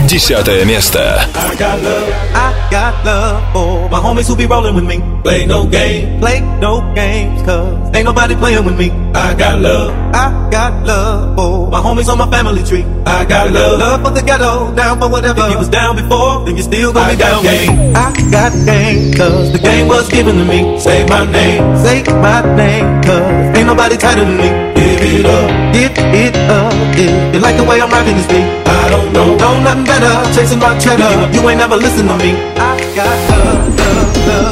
Десятое 0.06 0.64
место. 0.64 1.20
I 1.34 1.56
got 1.56 1.82
love, 1.82 2.08
I 2.34 2.70
got 2.70 3.04
love 3.04 3.42
for 3.52 3.88
my 3.90 3.98
homies 3.98 4.28
who 4.28 4.36
be 4.36 4.46
rolling 4.46 4.74
with 4.74 4.84
me. 4.84 5.02
Play 5.22 5.44
no 5.44 5.66
game, 5.66 6.20
play 6.20 6.40
no 6.60 6.80
games, 6.94 7.42
cause 7.42 7.90
ain't 7.94 8.04
nobody 8.04 8.34
playing 8.36 8.64
with 8.64 8.78
me. 8.78 8.90
I 9.14 9.34
got 9.34 9.60
love, 9.60 9.92
I 10.14 10.48
got 10.50 10.86
love 10.86 11.36
for 11.36 11.68
my 11.70 11.80
homies 11.80 12.08
on 12.08 12.18
my 12.18 12.30
family 12.30 12.62
tree. 12.62 12.84
I 13.04 13.24
got 13.24 13.50
love, 13.50 13.78
love 13.78 14.02
for 14.04 14.10
the 14.12 14.22
ghetto, 14.22 14.72
down 14.74 14.98
for 15.00 15.08
whatever. 15.08 15.42
If 15.46 15.52
you 15.52 15.58
was 15.58 15.68
down 15.68 15.96
before, 15.96 16.44
then 16.46 16.56
you 16.56 16.62
still 16.62 16.92
gonna 16.92 17.12
be 17.12 17.18
down 17.18 17.42
with 17.42 17.68
me. 17.68 17.92
I 17.94 18.12
got 18.30 18.52
game, 18.64 19.14
cause 19.14 19.52
the 19.52 19.58
game 19.58 19.88
was 19.88 20.08
given 20.08 20.36
to 20.36 20.44
me. 20.44 20.78
Say 20.78 21.04
my 21.06 21.26
name, 21.30 21.76
say 21.84 22.02
my 22.04 22.40
name, 22.56 23.02
cause 23.02 23.56
ain't 23.58 23.66
nobody 23.66 23.96
tighter 23.96 24.24
than 24.24 24.36
me. 24.38 24.48
Give 24.78 25.02
it 25.02 25.26
up, 25.26 25.74
give 25.74 25.92
it 25.98 26.36
up, 26.48 26.72
if 26.96 27.34
you 27.34 27.40
like 27.40 27.56
the 27.56 27.64
way 27.64 27.80
I'm 27.80 27.90
rocking 27.90 28.16
this 28.16 28.26
beat. 28.28 28.51
I 28.83 28.89
don't 28.89 29.13
know, 29.13 29.35
know 29.37 29.63
nothing 29.63 29.85
better, 29.85 30.11
chasing 30.35 30.59
my 30.59 30.77
cheddar. 30.77 31.07
You 31.31 31.47
ain't 31.47 31.57
never 31.57 31.77
listen 31.77 32.05
to 32.07 32.17
me. 32.17 32.35
I 32.59 32.75
got 32.93 33.15
love, 33.31 33.79
love, 33.79 34.11
love, 34.27 34.51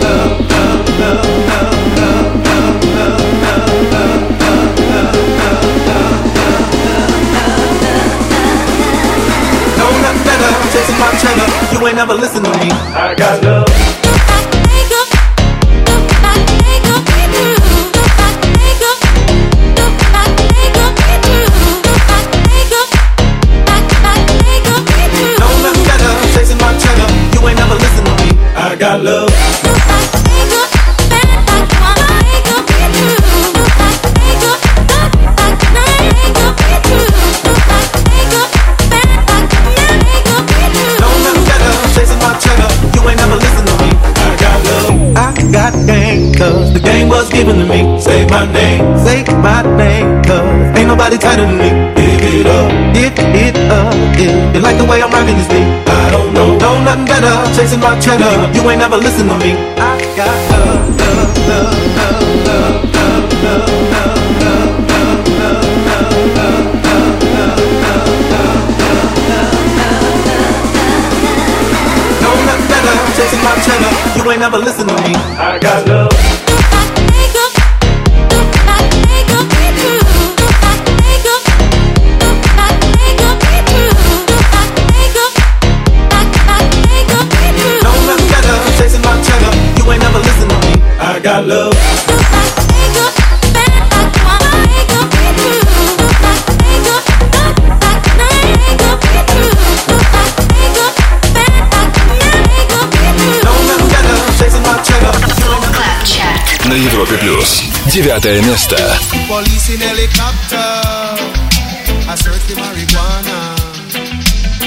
love, 0.00 0.88
love, 0.96 1.20
love, 1.20 1.28
love, 2.00 2.16
love, 2.16 2.40
love, 2.80 3.20
love, 4.96 5.60
love, 5.76 6.00
Know 9.76 9.92
nothing 10.00 10.24
better, 10.24 10.50
chasing 10.72 10.98
my 10.98 11.12
cheddar. 11.20 11.48
You 11.76 11.86
ain't 11.86 11.96
never 11.96 12.14
listen 12.14 12.42
to 12.42 12.50
me. 12.50 12.70
I 12.96 13.14
got 13.14 13.44
love. 13.44 13.79
Given 47.40 47.56
to 47.56 47.64
me. 47.64 47.80
Say 47.98 48.26
my 48.28 48.44
name, 48.52 48.84
say 48.98 49.24
my 49.40 49.62
name, 49.80 50.22
cause 50.28 50.76
ain't 50.76 50.88
nobody 50.88 51.16
tighter 51.16 51.46
than 51.48 51.56
me. 51.56 51.70
Give 51.96 52.20
it 52.36 52.46
up, 52.46 52.68
give 52.92 53.16
it 53.16 53.56
up, 53.72 53.94
if 54.20 54.54
you 54.54 54.60
like 54.60 54.76
the 54.76 54.84
way 54.84 55.00
I'm 55.00 55.10
rocking 55.10 55.38
this 55.40 55.48
beat. 55.48 55.64
I 55.88 56.10
don't 56.12 56.34
know, 56.36 56.58
know 56.58 56.76
nothing 56.84 57.06
better, 57.06 57.32
chasing 57.56 57.80
my 57.80 57.98
cheddar. 57.98 58.28
You 58.52 58.68
ain't 58.68 58.80
never 58.84 58.98
listen 58.98 59.26
to 59.28 59.36
me. 59.40 59.56
I 59.80 59.96
got 60.20 60.36
love, 60.52 60.84
love, 61.00 61.32
love, 61.48 61.80
love, 62.44 62.84
love, 63.00 63.32
love, 63.40 63.72
love, 63.72 64.44
love, 64.44 64.76
love, 65.00 65.24
love, 65.40 65.64
love, 65.80 66.36
love, 66.36 66.60
Know 72.20 72.36
nothing 72.48 72.68
better, 72.68 72.94
chasing 73.16 73.42
my 73.48 73.54
cheddar. 73.64 73.92
You 74.16 74.30
ain't 74.30 74.40
never 74.44 74.58
listen 74.58 74.86
to 74.86 74.94
me. 75.08 75.14
I 75.40 75.58
got 75.58 75.88
love. 75.88 76.09
Девятое 107.91 108.41
место. 108.41 108.75
Police 109.27 109.69
in 109.69 109.79
helicopter, 109.79 110.57
I 112.07 112.15
search 112.15 112.41
for 112.47 112.55
marijuana. 112.59 113.55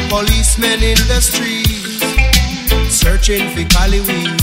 Policemen 0.08 0.82
in 0.82 0.96
the 1.08 1.20
streets, 1.20 2.02
searching 2.88 3.50
for 3.50 3.64
Cali 3.74 4.00
weed. 4.00 4.40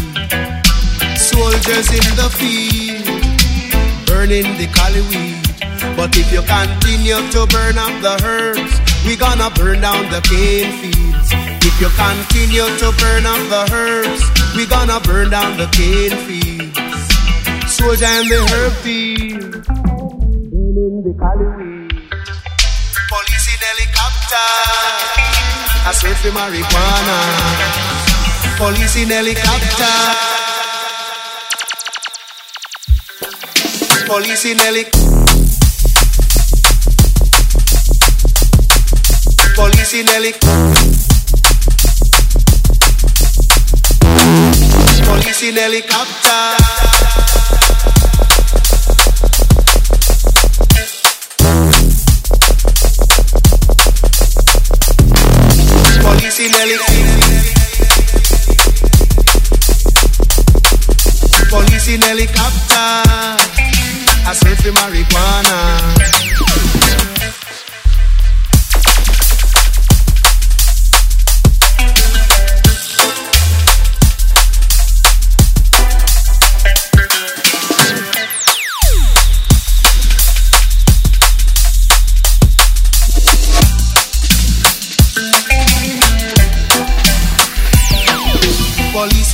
Soldiers 1.18 1.90
in 1.90 2.16
the 2.16 2.30
field, 2.30 4.06
burning 4.06 4.58
the 4.58 4.68
Cali 4.68 5.02
weed. 5.10 5.42
But 5.98 6.16
if 6.18 6.32
you 6.32 6.42
continue 6.44 7.22
to 7.32 7.48
burn 7.48 7.78
up 7.78 7.94
the 8.02 8.22
herbs, 8.24 8.80
we 9.06 9.16
gonna 9.16 9.50
burn 9.52 9.82
down 9.82 10.10
the 10.12 10.22
cane 10.22 10.72
fields. 10.82 11.30
If 11.66 11.82
you 11.82 11.90
continue 11.96 12.68
to 12.82 12.92
burn 13.00 13.26
up 13.26 13.42
the 13.50 13.64
herbs, 13.74 14.24
we 14.56 14.66
gonna 14.66 15.00
burn 15.00 15.30
down 15.32 15.58
the 15.58 15.68
cane 15.68 16.16
fields. 16.28 16.59
Soldier 17.81 18.05
and 18.05 18.29
the 18.29 18.41
field, 18.83 19.65
burning 19.65 21.01
the 21.03 21.13
Cali. 21.19 21.89
Police 23.09 23.49
in 23.49 23.61
helicopter, 23.67 24.49
I 25.89 25.93
search 25.97 26.19
for 26.19 26.29
marijuana. 26.29 27.19
Police 28.59 28.97
in 28.97 29.09
helicopter. 29.09 29.97
Police 34.07 34.45
in 34.45 34.59
helicopter. 34.59 35.09
Police 39.57 39.95
in 39.95 40.07
helicopter. 40.07 40.75
Police 45.07 45.43
in 45.45 45.57
helicopter. 45.57 46.90
In 56.39 56.53
helicopter. 56.53 56.95
Police 61.51 61.89
in 61.89 62.01
helicopter. 62.03 63.03
I 64.25 64.33
search 64.35 64.63
for 64.63 64.71
marijuana. 64.71 66.30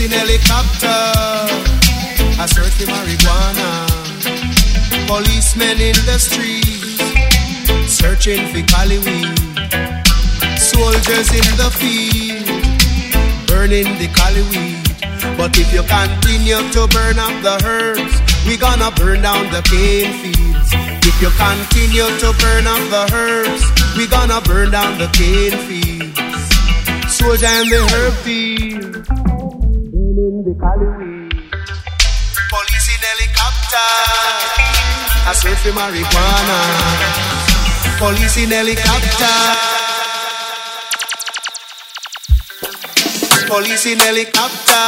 In 0.06 0.12
helicopter, 0.12 1.02
I 2.38 2.46
search 2.46 2.74
for 2.78 2.86
marijuana. 2.86 3.70
Policemen 5.10 5.80
in 5.80 5.98
the 6.06 6.18
streets, 6.18 7.02
searching 7.90 8.46
for 8.52 8.62
cali 8.70 8.98
weed. 9.02 9.34
Soldiers 10.58 11.28
in 11.34 11.48
the 11.58 11.70
field, 11.74 12.46
burning 13.48 13.90
the 13.98 14.08
cali 14.14 14.42
weed. 14.50 14.78
But 15.36 15.58
if 15.58 15.72
you 15.74 15.82
continue 15.82 16.62
to 16.76 16.86
burn 16.94 17.18
up 17.18 17.34
the 17.42 17.56
herbs, 17.66 18.14
we 18.46 18.56
gonna 18.56 18.90
burn 18.92 19.22
down 19.22 19.50
the 19.50 19.62
cane 19.62 20.12
fields. 20.22 20.70
If 21.02 21.16
you 21.22 21.30
continue 21.34 22.08
to 22.22 22.28
burn 22.38 22.66
up 22.66 22.82
the 22.94 23.04
herbs, 23.12 23.64
we 23.96 24.06
gonna 24.06 24.40
burn 24.42 24.70
down 24.70 24.98
the 24.98 25.08
cane 25.18 25.58
fields. 25.66 26.14
Soldier 27.10 27.46
in 27.46 27.68
the 27.70 27.82
herb 27.94 28.14
field, 28.24 28.65
burning 30.26 30.44
the 30.44 30.54
cali. 30.58 30.86
Police 32.50 32.88
in 32.94 33.02
helicopter, 33.10 33.88
I 35.26 35.32
search 35.34 35.58
for 35.58 35.72
marijuana. 35.78 36.58
Police 37.98 38.36
in 38.42 38.50
helicopter. 38.50 39.36
Police 43.46 43.86
in 43.86 43.98
helicopter. 43.98 44.84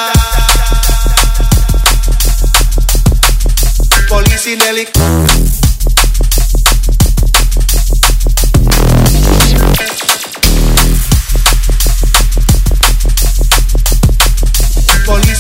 Police 4.08 4.46
in 4.46 4.60
helicopter. 4.60 5.47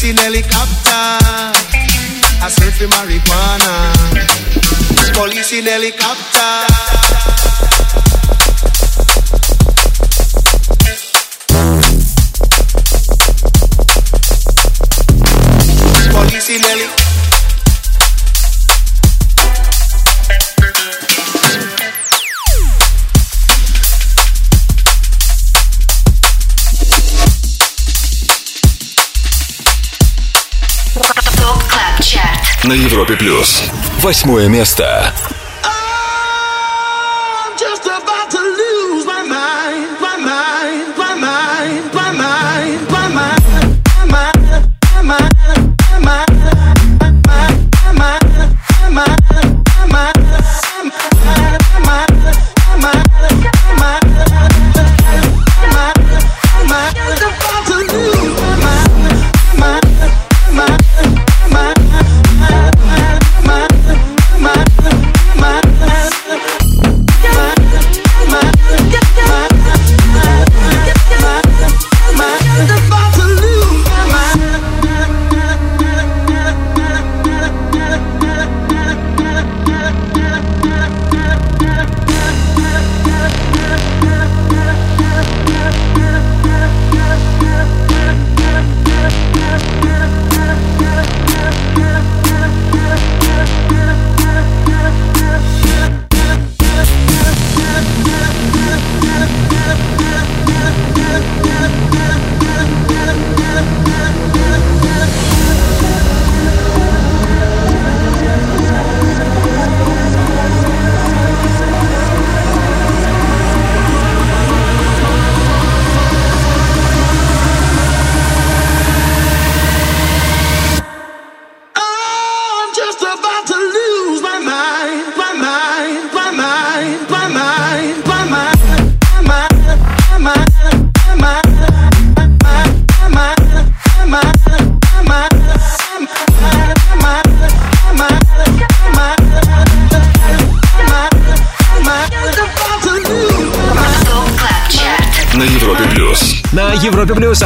In 0.08 0.16
helicopter. 0.16 1.18
I 2.40 2.48
search 2.48 2.74
for 2.74 2.86
marijuana. 2.86 3.92
Police 5.12 5.52
in 5.52 5.66
helicopter. 5.66 6.64
Police 16.10 16.48
in 16.54 16.62
helicopter. 16.62 17.07
На 32.64 32.72
Европе 32.72 33.16
плюс. 33.16 33.64
Восьмое 34.00 34.48
место. 34.48 35.12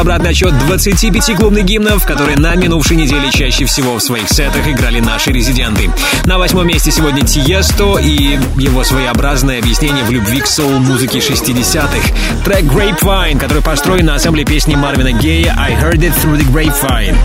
Обратный 0.02 0.30
отчет 0.30 0.52
25 0.58 1.36
клубных 1.36 1.64
гимнов, 1.64 2.04
которые 2.04 2.36
на 2.36 2.56
минувшей 2.56 2.96
неделе 2.96 3.30
чаще 3.30 3.66
всего 3.66 3.94
в 3.94 4.02
своих 4.02 4.28
сетах 4.28 4.66
играли 4.66 4.98
наши 4.98 5.30
резиденты. 5.30 5.92
На 6.24 6.38
восьмом 6.38 6.66
месте 6.66 6.90
сегодня 6.90 7.24
Тиесто 7.24 7.98
и 7.98 8.36
его 8.56 8.82
своеобразное 8.82 9.60
объяснение 9.60 10.02
в 10.02 10.10
любви 10.10 10.40
к 10.40 10.48
соул-музыке 10.48 11.18
60-х. 11.18 12.44
Трек 12.44 12.64
Grapevine, 12.64 13.38
который 13.38 13.62
построен 13.62 14.06
на 14.06 14.16
ассамбле 14.16 14.44
песни 14.44 14.74
Марвина 14.74 15.12
Гея 15.12 15.54
I 15.56 15.74
Heard 15.74 16.00
It 16.00 16.14
Through 16.20 16.36
the 16.36 16.52
Grapevine. 16.52 17.16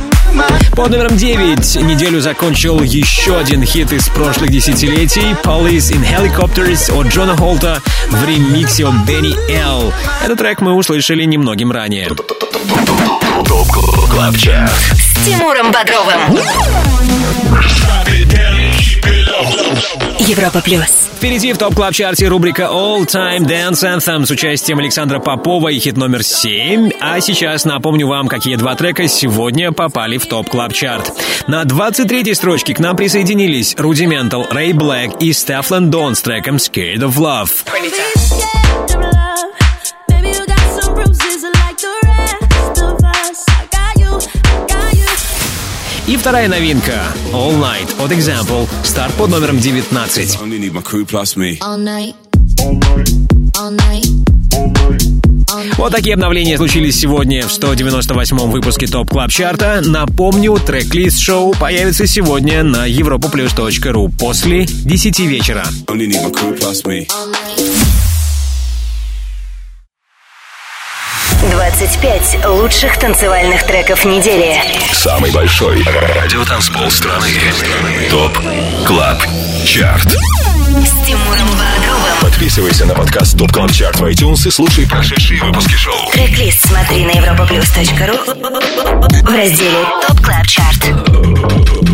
Под 0.74 0.92
номером 0.92 1.18
9 1.18 1.82
неделю 1.82 2.22
закончил 2.22 2.84
еще 2.84 3.38
один 3.38 3.64
хит 3.64 3.92
из 3.92 4.08
прошлых 4.10 4.52
десятилетий 4.52 5.36
Police 5.44 5.96
in 5.96 6.06
Helicopters 6.06 6.94
от 6.94 7.08
Джона 7.08 7.36
Холта 7.36 7.82
в 8.10 8.28
ремиксе 8.28 8.86
от 8.86 8.94
Benny 9.08 9.36
L. 9.52 9.92
Этот 10.24 10.38
трек 10.38 10.62
мы 10.62 10.74
услышали 10.74 11.24
немногим 11.24 11.72
ранее. 11.72 12.10
Top 12.52 13.68
Club 14.10 14.38
Chart. 14.38 14.70
С 14.70 15.26
Тимуром 15.26 15.72
Бодровым. 15.72 16.40
Европа 20.20 20.62
Плюс. 20.62 21.10
Впереди 21.18 21.52
в 21.52 21.58
Top 21.58 21.76
Club 21.76 21.94
Chart 21.94 22.22
е 22.22 22.28
рубрика 22.28 22.64
All 22.64 23.06
Time 23.06 23.40
Dance 23.40 23.84
Anthem 23.84 24.26
с 24.26 24.32
участием 24.32 24.80
Александра 24.80 25.20
Попова 25.20 25.70
и 25.70 25.80
хит 25.80 25.98
номер 25.98 26.24
7. 26.24 26.92
А 27.02 27.20
сейчас 27.22 27.66
напомню 27.66 28.08
вам, 28.08 28.28
какие 28.28 28.56
два 28.56 28.76
трека 28.76 29.08
сегодня 29.08 29.72
попали 29.72 30.18
в 30.18 30.26
Top 30.26 30.50
Club 30.50 30.74
Chart. 30.74 31.12
На 31.48 31.64
23-й 31.64 32.36
строчке 32.36 32.74
к 32.74 32.80
нам 32.80 32.96
присоединились 32.96 33.74
Rudimental, 33.76 34.50
Ray 34.52 34.72
BLK 34.72 35.18
и 35.20 35.32
Stefflon 35.32 35.90
Don 35.90 36.16
с 36.16 36.22
треком 36.22 36.58
Scared 36.58 37.00
of 37.00 37.16
Love. 37.16 38.57
И 46.08 46.16
вторая 46.16 46.48
новинка 46.48 47.04
All 47.34 47.60
Night 47.60 48.02
от 48.02 48.14
Example, 48.14 48.66
старт 48.84 49.14
под 49.16 49.30
номером 49.30 49.60
19. 49.60 50.40
Only 50.42 50.58
need 50.58 50.72
my 50.72 50.82
crew 50.82 51.06
plus 51.06 51.36
me. 51.36 51.60
All 51.60 51.78
night. 51.78 52.16
All 53.56 53.76
night. 53.76 54.08
Вот 55.78 55.92
такие 55.92 56.14
обновления 56.14 56.56
случились 56.56 56.98
сегодня 56.98 57.46
в 57.46 57.52
198-м 57.52 58.52
выпуске 58.52 58.88
Top 58.88 59.10
Club 59.10 59.32
Chart 59.32 59.68
а. 59.68 59.82
Напомню, 59.84 60.58
трек-лист 60.66 61.20
шоу 61.20 61.54
появится 61.54 62.08
сегодня 62.08 62.64
на 62.64 62.88
europaplus.ru 62.90 64.10
после 64.18 64.66
10 64.66 65.20
вечера. 65.20 65.66
Only 65.88 66.08
need 66.08 66.24
my 66.24 66.32
crew 66.32 66.58
plus 66.58 66.86
me. 66.86 67.06
25 71.68 72.46
лучших 72.46 72.98
танцевальных 72.98 73.66
треков 73.66 74.06
недели. 74.06 74.56
Самый 74.94 75.34
большой 75.34 75.84
радиотанцпол 75.84 76.90
страны. 76.90 77.28
Top 78.10 78.38
Club 78.86 79.24
Chart. 79.66 80.14
С 80.14 81.06
Тимуром 81.06 81.50
Бодровым. 81.50 81.87
Подписывайся 82.28 82.86
на 82.86 82.94
подкаст 82.94 83.38
Top 83.38 83.54
Club 83.54 83.72
Chart 83.72 84.00
в 84.02 84.04
iTunes 84.04 84.46
и 84.46 84.52
слушай 84.52 84.86
прошедшие 84.86 85.42
выпуски 85.42 85.76
шоу. 85.76 86.12
Трек-лист 86.12 86.68
смотри 86.68 87.06
на 87.06 87.12
europaplus.ru 87.12 89.24
в 89.24 89.34
разделе 89.34 89.86
Top 90.06 90.20
Club 90.20 90.46
Chart. 90.46 90.82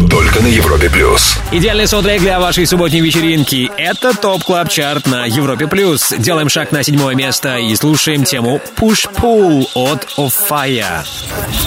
Только 0.10 0.41
на 0.41 0.48
Европе 0.48 0.90
Плюс. 0.90 1.38
Идеальный 1.52 1.86
саундтрек 1.86 2.22
для 2.22 2.40
вашей 2.40 2.66
субботней 2.66 3.02
вечеринки. 3.02 3.70
Это 3.78 4.18
Top 4.18 4.44
Club 4.44 4.70
Chart 4.70 5.06
на 5.06 5.28
Европе 5.28 5.68
плюс. 5.68 6.12
Делаем 6.18 6.49
шаг 6.49 6.72
на 6.72 6.82
седьмое 6.82 7.14
место 7.14 7.58
и 7.58 7.76
слушаем 7.76 8.24
тему 8.24 8.60
Push 8.76 9.14
Pull 9.14 9.68
от 9.76 10.03
OFFAIAH. 10.18 11.06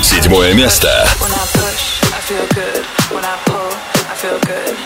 Седьмое 0.03 0.55
место. 0.55 1.07
When 3.13 4.86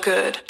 good. 0.00 0.49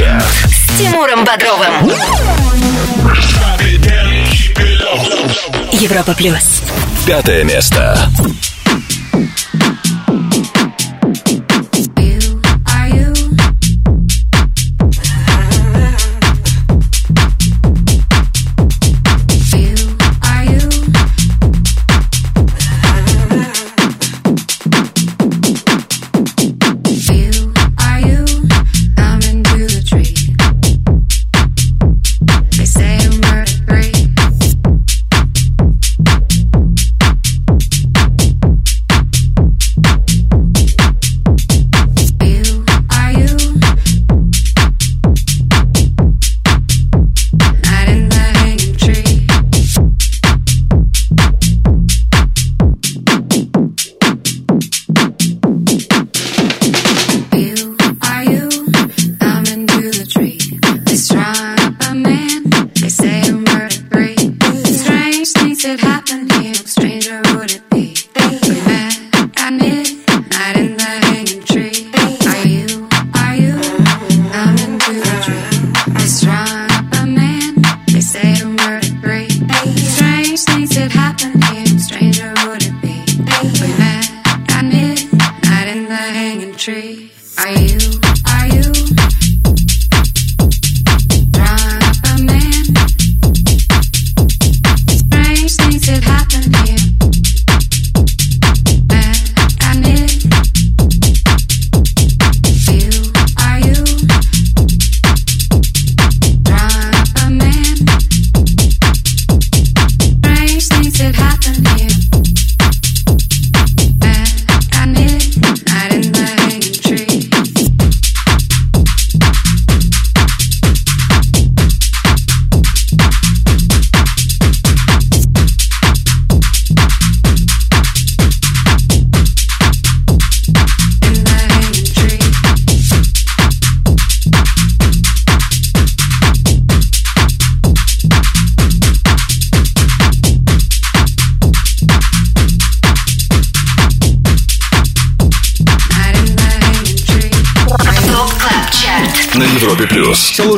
Чарт. 0.00 0.24
С 0.46 0.78
Тимуром 0.78 1.26
Бодровым. 1.26 1.92
Европа 5.72 6.14
плюс. 6.14 6.62
Пятое 7.06 7.44
место. 7.44 8.10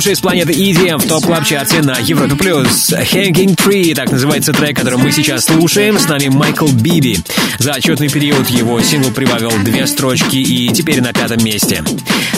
Лучший 0.03 0.15
из 0.15 0.21
планеты 0.21 0.53
EDM 0.53 0.99
в 0.99 1.07
топ 1.07 1.25
клаб 1.25 1.45
чарте 1.45 1.81
на 1.81 1.97
Европе 2.01 2.35
Плюс. 2.35 2.91
Hanging 2.91 3.55
Tree, 3.55 3.95
так 3.95 4.11
называется 4.11 4.53
трек, 4.53 4.77
который 4.77 4.99
мы 4.99 5.13
сейчас 5.13 5.45
слушаем. 5.45 5.97
С 5.97 6.09
нами 6.09 6.27
Майкл 6.27 6.67
Биби. 6.67 7.21
За 7.61 7.75
отчетный 7.75 8.09
период 8.09 8.49
его 8.49 8.83
сингл 8.83 9.13
прибавил 9.13 9.53
две 9.63 9.87
строчки 9.87 10.35
и 10.35 10.71
теперь 10.71 11.01
на 11.01 11.13
пятом 11.13 11.45
месте. 11.45 11.85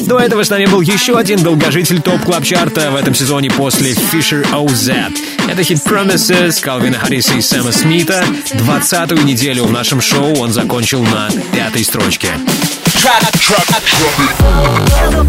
До 0.02 0.18
этого 0.18 0.44
с 0.44 0.50
нами 0.50 0.66
был 0.66 0.82
еще 0.82 1.16
один 1.16 1.42
долгожитель 1.42 2.02
топ 2.02 2.20
клаб 2.20 2.44
чарта 2.44 2.90
в 2.90 2.96
этом 2.96 3.14
сезоне 3.14 3.50
после 3.50 3.92
Fisher 3.92 4.46
OZ. 4.52 5.16
Это 5.48 5.62
хит 5.62 5.78
Promises 5.86 6.60
Калвина 6.60 6.98
Харриса 6.98 7.32
и 7.32 7.40
Сэма 7.40 7.72
Смита. 7.72 8.26
Двадцатую 8.52 9.24
неделю 9.24 9.64
в 9.64 9.72
нашем 9.72 10.02
шоу 10.02 10.36
он 10.36 10.52
закончил 10.52 11.02
на 11.02 11.30
пятой 11.54 11.82
строчке. 11.82 12.28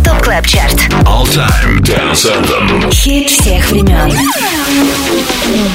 Top 0.06 0.22
Club 0.24 0.48
Chart. 0.48 0.88
All 1.04 1.26
Time 1.26 1.82
Dance 1.82 2.26
Anthem. 2.26 2.90
Хит 2.90 3.30
всех 3.30 3.70
времен. 3.70 4.18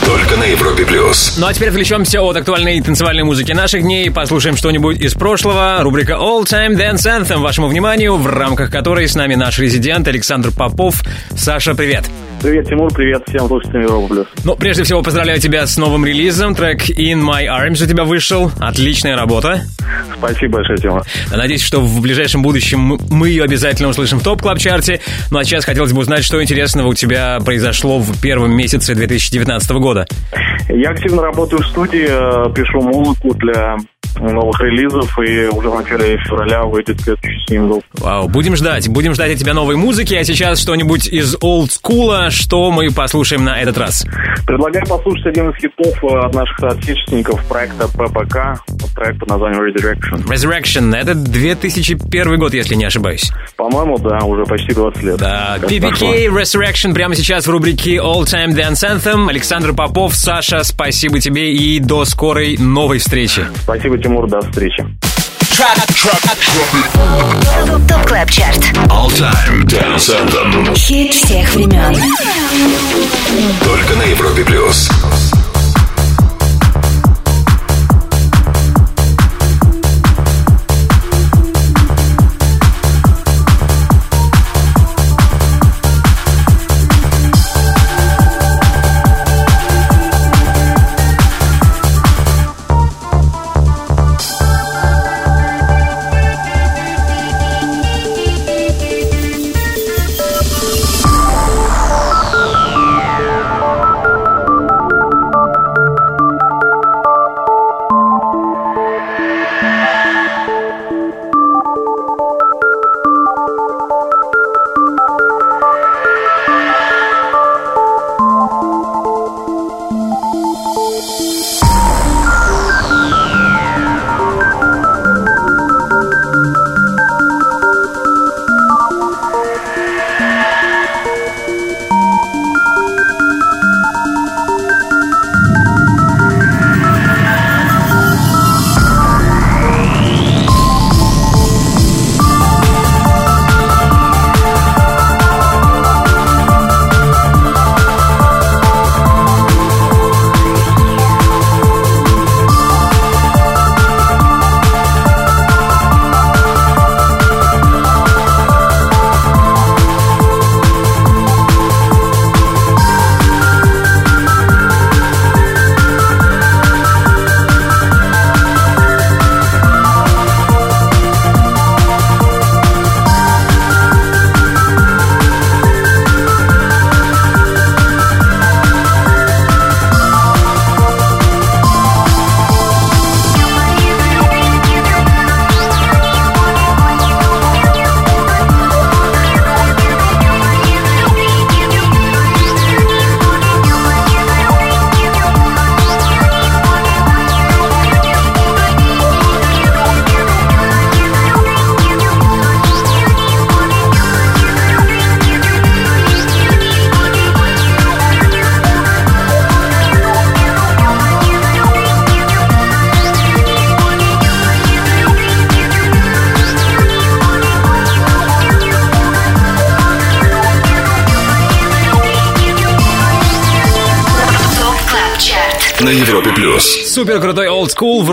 Только 0.06 0.36
на 0.38 0.44
Европе 0.44 0.86
плюс. 0.86 1.34
Ну 1.36 1.46
а 1.46 1.52
теперь 1.52 1.68
отвлечемся 1.68 2.22
от 2.22 2.38
актуальной 2.38 2.80
танцевальной 2.80 3.24
музыки 3.24 3.52
наших 3.52 3.82
дней, 3.82 4.10
послушаем 4.10 4.56
что-нибудь 4.56 4.98
из 4.98 5.12
прошлого. 5.12 5.76
Рубрика 5.82 6.14
All 6.14 6.44
Time 6.44 6.70
Dance 6.70 7.04
Anthem 7.04 7.40
вашему 7.40 7.68
вниманию, 7.68 8.16
в 8.16 8.26
рамках 8.26 8.70
которой 8.70 9.06
с 9.06 9.14
нами 9.14 9.34
наш 9.34 9.58
резидент 9.58 10.08
Александр 10.08 10.52
Попов. 10.52 11.02
Саша, 11.36 11.74
привет. 11.74 12.04
Привет, 12.06 12.29
Тимур, 12.40 12.90
привет 12.94 13.22
всем 13.28 13.46
слушателям 13.48 13.82
Европа 13.82 14.14
Плюс. 14.14 14.26
Ну, 14.44 14.56
прежде 14.56 14.82
всего, 14.82 15.02
поздравляю 15.02 15.38
тебя 15.40 15.66
с 15.66 15.76
новым 15.76 16.06
релизом. 16.06 16.54
Трек 16.54 16.88
In 16.88 17.22
My 17.22 17.46
Arms 17.46 17.84
у 17.84 17.86
тебя 17.86 18.04
вышел. 18.04 18.50
Отличная 18.58 19.14
работа. 19.14 19.60
Спасибо 20.16 20.54
большое, 20.54 20.78
Тимур. 20.78 21.02
Надеюсь, 21.30 21.62
что 21.62 21.80
в 21.80 22.00
ближайшем 22.00 22.42
будущем 22.42 22.98
мы 23.10 23.28
ее 23.28 23.44
обязательно 23.44 23.90
услышим 23.90 24.20
в 24.20 24.22
Top 24.22 24.39
Club 24.39 24.61
Chart 24.61 24.89
е. 24.89 25.00
Ну 25.30 25.38
а 25.38 25.44
сейчас 25.44 25.66
хотелось 25.66 25.92
бы 25.92 26.00
узнать, 26.00 26.24
что 26.24 26.42
интересного 26.42 26.88
у 26.88 26.94
тебя 26.94 27.38
произошло 27.44 27.98
в 27.98 28.20
первом 28.22 28.52
месяце 28.52 28.94
2019 28.94 29.70
года. 29.72 30.06
Я 30.70 30.90
активно 30.90 31.22
работаю 31.22 31.62
в 31.62 31.66
студии, 31.66 32.06
э, 32.08 32.54
пишу 32.54 32.80
музыку 32.80 33.34
для 33.34 33.76
новых 34.18 34.60
релизов, 34.60 35.18
и 35.18 35.46
уже 35.46 35.70
в 35.70 35.74
начале 35.74 36.18
февраля 36.18 36.64
выйдет 36.64 37.00
следующий 37.00 37.40
сингл. 37.46 37.82
Вау, 37.94 38.28
будем 38.28 38.56
ждать, 38.56 38.88
будем 38.88 39.14
ждать 39.14 39.32
от 39.32 39.38
тебя 39.38 39.54
новой 39.54 39.76
музыки, 39.76 40.14
а 40.14 40.24
сейчас 40.24 40.60
что-нибудь 40.60 41.06
из 41.06 41.36
олдскула, 41.40 42.30
что 42.30 42.70
мы 42.70 42.90
послушаем 42.90 43.44
на 43.44 43.60
этот 43.60 43.78
раз. 43.78 44.06
Предлагаю 44.46 44.86
послушать 44.86 45.26
один 45.26 45.50
из 45.50 45.56
хитов 45.56 46.04
э, 46.04 46.18
от 46.26 46.34
наших 46.34 46.58
соотечественников 46.58 47.44
проекта 47.46 47.88
ППК, 47.88 48.62
трек 48.94 49.18
под 49.18 49.28
названием 49.28 49.62
Resurrection. 49.62 50.24
Resurrection, 50.26 50.94
это 50.94 51.14
2001 51.14 52.38
год, 52.38 52.54
если 52.54 52.74
не 52.74 52.84
ошибаюсь. 52.84 53.30
По-моему, 53.56 53.98
да, 53.98 54.18
уже 54.24 54.44
почти 54.44 54.72
20 54.72 55.02
лет. 55.02 55.18
Да, 55.18 55.58
Как 55.60 55.70
PPK 55.70 56.26
Resurrection 56.26 56.94
прямо 56.94 57.14
сейчас 57.14 57.46
в 57.46 57.50
рубрике 57.50 57.96
All 57.96 58.22
Time 58.22 58.54
Dance 58.54 58.84
Anthem. 58.84 59.28
Александр 59.28 59.72
Попов, 59.72 60.14
Саша, 60.14 60.64
спасибо 60.64 61.20
тебе 61.20 61.52
и 61.52 61.78
до 61.78 62.04
скорой 62.04 62.56
новой 62.58 62.98
встречи. 62.98 63.42
Спасибо, 63.62 63.98
Тимур, 64.00 64.28
до 64.28 64.40
встречи. 64.40 64.86
Top 67.88 68.06
Club 68.06 68.30
Chart. 68.30 68.58
All 68.88 69.08
Time 69.08 69.64
Dance 69.64 70.10
Anthem. 70.10 70.74
Хит 70.74 71.12
всех 71.12 71.54
времен. 71.54 71.94
Только 73.62 73.94
на 73.96 74.02
Европе 74.02 74.44
плюс. 74.44 74.88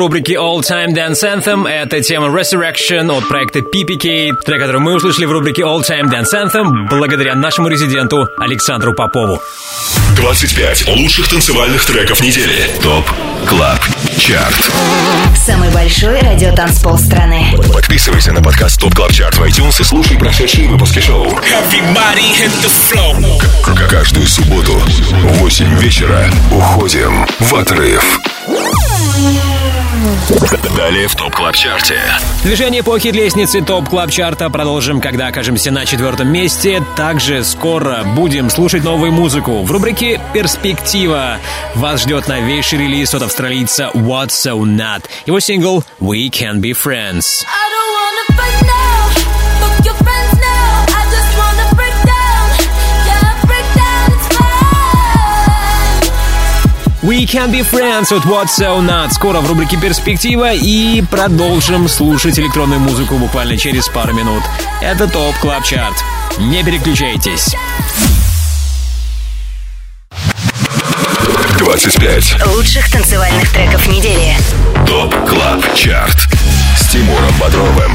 Рубрике 0.07 0.35
All 0.35 0.61
Time 0.61 0.93
Dance 0.95 1.21
Anthem. 1.21 1.67
Это 1.67 2.01
тема 2.01 2.27
Resurrection 2.27 3.11
от 3.11 3.27
проекта 3.27 3.59
PPK, 3.59 4.31
трек, 4.45 4.61
который 4.61 4.79
мы 4.79 4.95
услышали 4.95 5.25
в 5.25 5.33
рубрике 5.33 5.63
All 5.63 5.81
Time 5.81 6.09
Dance 6.09 6.33
Anthem 6.33 6.87
благодаря 6.89 7.35
нашему 7.35 7.67
резиденту 7.67 8.25
Александру 8.37 8.93
Попову. 8.93 9.41
25 10.15 10.87
лучших 10.95 11.27
танцевальных 11.27 11.85
треков 11.85 12.21
недели. 12.21 12.71
ТОП 12.81 13.03
КЛАБ 13.49 13.79
ЧАРТ. 14.17 14.71
Самый 15.35 15.69
большой 15.71 16.21
радиотанцпол 16.21 16.97
страны. 16.97 17.45
Подписывайся 17.73 18.31
на 18.31 18.41
подкаст 18.41 18.79
ТОП 18.79 18.95
КЛАБ 18.95 19.11
ЧАРТ 19.11 19.35
в 19.35 19.43
iTunes 19.43 19.81
и 19.81 19.83
слушай 19.83 20.17
прошедшие 20.17 20.69
выпуски 20.69 20.99
шоу. 20.99 21.27
Каждую 23.89 24.25
субботу 24.25 24.71
в 24.71 25.39
8 25.39 25.79
вечера 25.79 26.29
уходим 26.49 27.27
в 27.41 27.55
отрыв. 27.55 28.19
Далее 30.77 31.07
в 31.07 31.15
Top 31.15 31.33
Club 31.33 31.55
Chart 31.55 31.87
е. 31.87 31.99
Движение 32.43 32.83
по 32.83 32.97
хит-лестнице 32.99 33.61
Top 33.61 33.89
Club 33.89 34.11
Chart 34.11 34.43
а 34.43 34.49
продолжим, 34.49 35.01
когда 35.01 35.27
окажемся 35.27 35.71
на 35.71 35.85
четвертом 35.85 36.27
месте. 36.27 36.83
Также 36.95 37.43
скоро 37.43 38.03
будем 38.15 38.49
слушать 38.49 38.83
новую 38.83 39.11
музыку. 39.11 39.63
В 39.63 39.71
рубрике 39.71 40.21
«Перспектива» 40.33 41.39
вас 41.73 42.03
ждет 42.03 42.27
новейший 42.27 42.79
релиз 42.79 43.13
от 43.15 43.23
австралийца 43.23 43.89
What's 43.95 44.29
So 44.29 44.59
Not. 44.61 45.05
Его 45.25 45.39
сингл 45.39 45.83
«We 45.99 46.29
Can 46.29 46.61
Be 46.61 46.73
Friends». 46.73 47.43
I 47.43 47.69
don't 47.73 48.61
wanna 48.61 48.76
We 57.07 57.25
Can 57.25 57.53
Be 57.53 57.63
Friends 57.63 58.11
от 58.11 58.25
What's 58.25 58.59
So 58.59 58.81
Not. 58.81 59.13
Скоро 59.13 59.39
в 59.39 59.47
рубрике 59.47 59.77
«Перспектива» 59.77 60.51
и 60.53 61.01
продолжим 61.09 61.87
слушать 61.87 62.37
электронную 62.37 62.81
музыку 62.81 63.15
буквально 63.15 63.55
через 63.55 63.87
пару 63.87 64.13
минут. 64.13 64.43
Это 64.81 65.07
Top 65.07 65.33
Club 65.37 65.63
Chart. 65.63 65.95
Не 66.37 66.65
переключайтесь. 66.65 67.55
25 71.59 72.45
Лучших 72.47 72.91
танцевальных 72.91 73.53
треков 73.53 73.87
недели. 73.87 74.35
Top 74.85 75.15
Club 75.29 75.75
Chart. 75.75 76.46
С 76.87 76.91
Тимуром 76.91 77.33
Бодровым. 77.37 77.91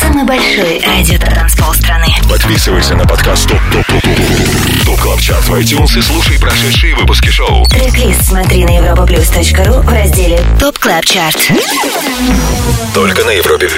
Самый 0.00 0.24
большой 0.24 0.80
радиотанцпол 0.80 1.72
страны. 1.74 2.06
Подписывайся 2.28 2.96
на 2.96 3.06
подкаст 3.06 3.48
Top 3.48 3.60
Top 3.70 3.86
Top 3.86 4.02
Top 4.02 4.84
Top 4.84 5.00
Club 5.00 5.20
Chart 5.20 5.44
в 5.44 5.54
iTunes 5.54 5.96
и 5.96 6.02
слушай 6.02 6.36
прошедшие 6.36 6.96
выпуски 6.96 7.28
шоу. 7.28 7.64
Трек-лист 7.66 8.24
смотри 8.24 8.64
на 8.64 8.78
europaplus.ru 8.78 9.80
в 9.80 9.88
разделе 9.88 10.42
Top 10.58 10.76
Club 10.76 11.04
Chart. 11.04 11.38
Только 12.94 13.24
на 13.24 13.30
Европе 13.30 13.68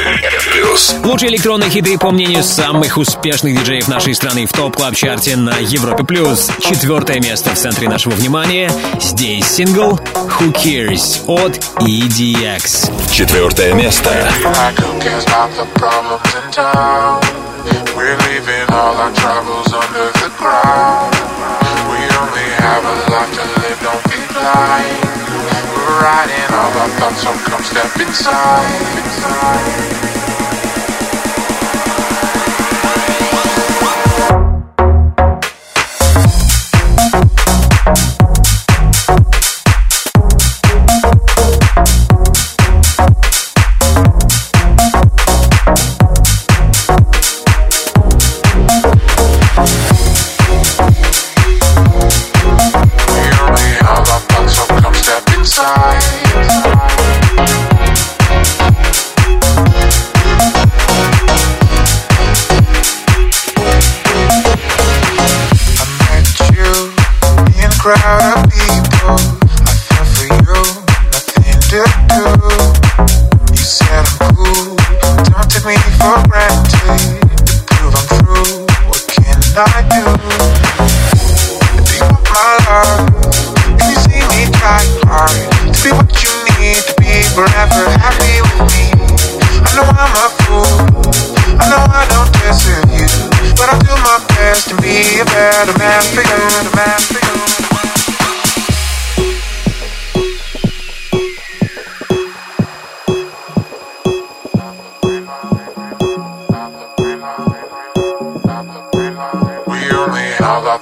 плюс. 0.52 0.94
Лучшие 1.04 1.30
электронные 1.30 1.70
хиты, 1.70 1.98
по 1.98 2.10
мнению 2.10 2.42
самых 2.42 2.96
успешных 2.96 3.58
диджеев 3.58 3.88
нашей 3.88 4.14
страны 4.14 4.46
в 4.46 4.52
Top 4.52 4.76
Club 4.76 4.94
Chart 4.94 5.29
е 5.29 5.36
на 5.36 5.56
Европе 5.58 6.04
плюс. 6.04 6.50
Четвертое 6.60 7.20
место 7.20 7.54
в 7.54 7.58
центре 7.58 7.88
нашего 7.88 8.14
внимания. 8.14 8.70
Здесь 9.00 9.46
сингл 9.46 10.00
«Who 10.14 10.54
Cares» 10.54 11.24
от 11.26 11.58
EDX. 11.80 13.12
Четвертое 13.12 13.72
место. 13.74 14.30
I 14.44 14.72
don't 14.78 15.00
care 15.02 15.18
about 15.18 15.50
the 15.58 15.66
problems 15.74 16.30
in 16.38 16.46
town. 16.54 17.18
We're 17.96 18.14
leaving 18.30 18.70
all 18.70 18.94
our 18.94 19.10
troubles 19.10 19.72
under 19.74 20.14
the 20.22 20.30
ground. 20.38 21.10
We 21.90 21.98
only 22.22 22.46
have 22.62 22.84
a 22.86 22.94
life 23.10 23.34
to 23.34 23.44
live, 23.58 23.78
don't 23.82 24.04
be 24.06 24.20
blind. 24.30 25.02
We're 25.74 25.98
riding 26.02 26.48
all 26.54 26.70
our 26.70 26.90
thoughts, 27.02 27.22
so 27.22 27.34
come 27.50 27.62
step 27.66 27.90
inside. 27.98 28.78
We 28.94 30.17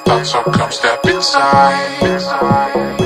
thought, 0.06 0.26
so 0.26 0.42
come 0.44 0.70
step 0.70 1.04
inside. 1.06 2.02
inside. 2.02 2.96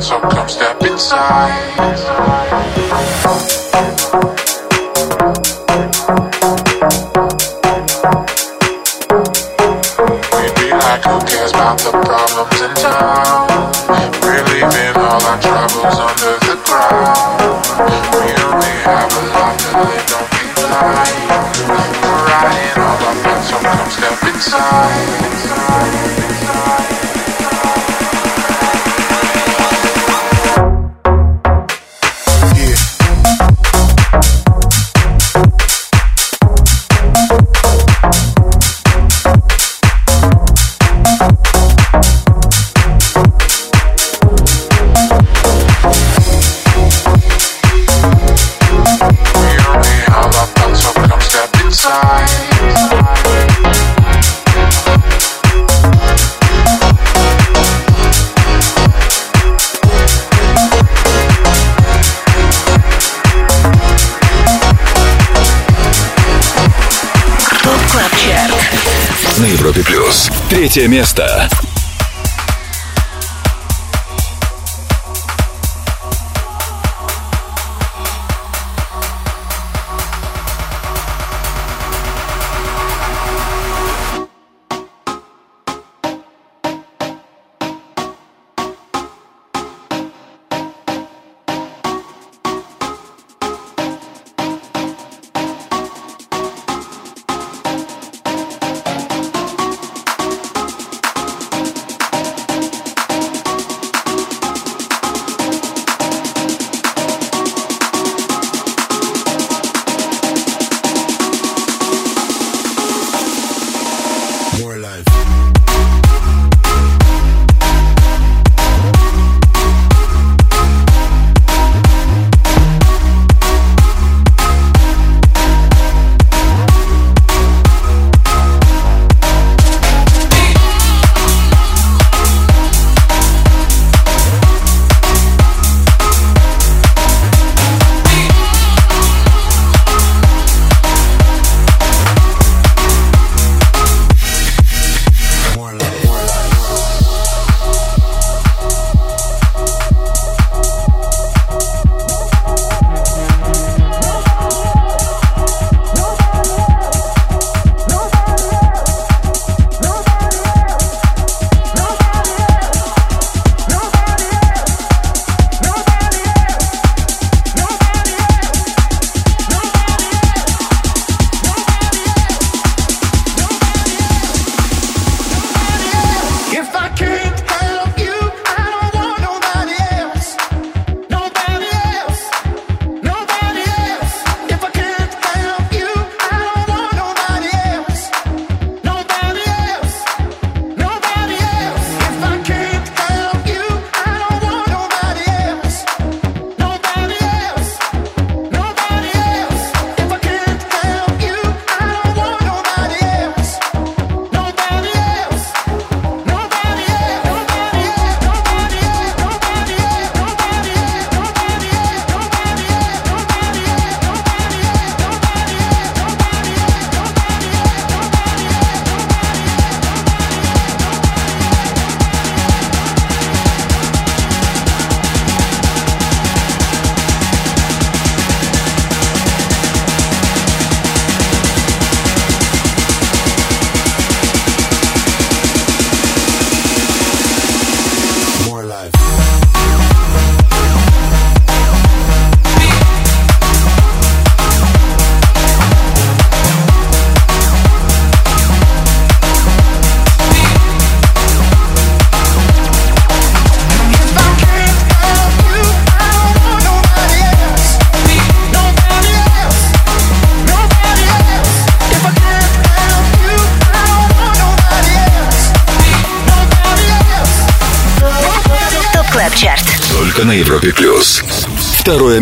So 0.00 0.18
come 0.20 0.48
step 0.48 0.82
inside. 0.82 1.52
Третье 70.52 70.86
место. 70.86 71.48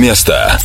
Место. 0.01 0.60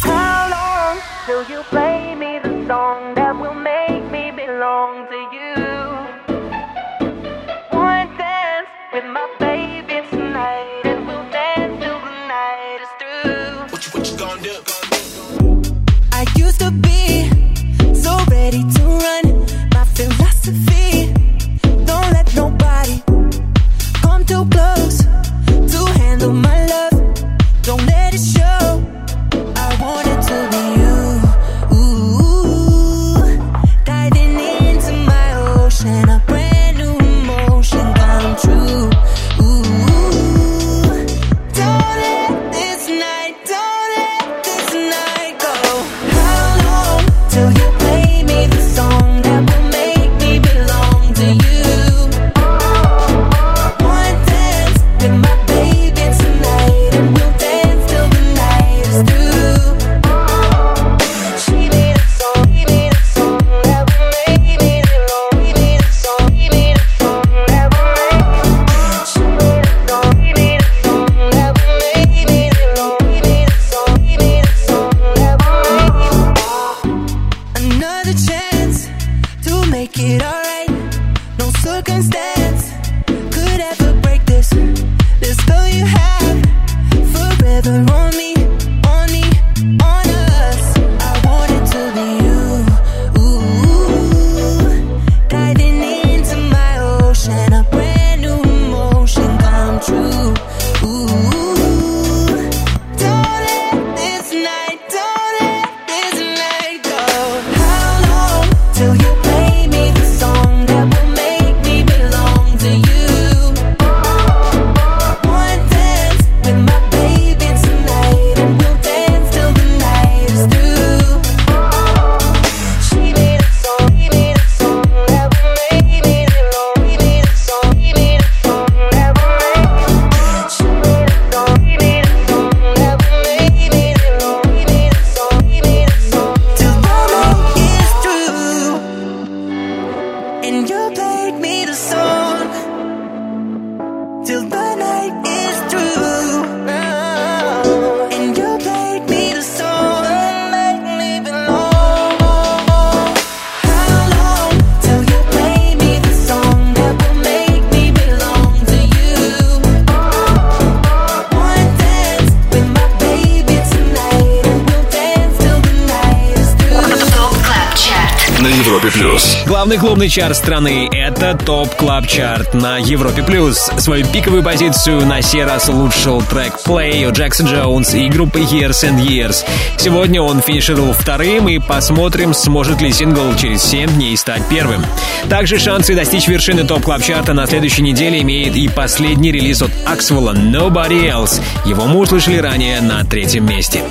Главный 169.76 169.90
клубный 169.90 170.10
чарт 170.10 170.38
страны— 170.38 170.90
это 170.94 171.38
Top 171.38 171.76
Club 171.76 172.08
Chart 172.08 172.54
на 172.54 172.78
Европе 172.78 173.24
плюс. 173.24 173.70
Свою 173.78 174.06
пиковую 174.06 174.42
позицию 174.42 175.06
на 175.06 175.22
сей 175.22 175.44
раз 175.44 175.68
улучшил 175.68 176.22
трек 176.22 176.54
Play 176.66 177.06
от 177.06 177.18
Джексон 177.18 177.48
Джонс 177.48 177.94
и 177.94 178.08
группы 178.08 178.40
Years 178.40 178.86
and 178.86 179.06
Years. 179.06 179.44
Сегодня 179.78 180.22
он 180.22 180.42
финишировал 180.42 180.94
вторым, 180.94 181.50
и 181.50 181.60
посмотрим, 181.60 182.34
сможет 182.34 182.80
ли 182.80 182.94
сингл 182.94 183.36
через 183.36 183.64
7 183.64 183.96
дней 183.96 184.16
стать 184.16 184.44
первым. 184.50 184.86
Также 185.30 185.60
шансы 185.60 185.94
достичь 185.94 186.30
вершины 186.30 186.64
Top 186.64 186.84
Club 186.84 187.04
Chart 187.04 187.29
а 187.29 187.34
на 187.34 187.46
следующей 187.46 187.82
неделе 187.82 188.22
имеет 188.22 188.56
и 188.56 188.70
последний 188.70 189.34
релиз 189.34 189.62
от 189.62 189.72
Axwell 189.86 190.27
а 190.27 190.34
«Nobody 190.34 191.12
Else». 191.12 191.42
Его 191.66 191.86
мы 191.86 192.00
услышали 192.00 192.38
ранее 192.38 192.80
на 192.80 193.04
третьем 193.04 193.46
месте. 193.46 193.82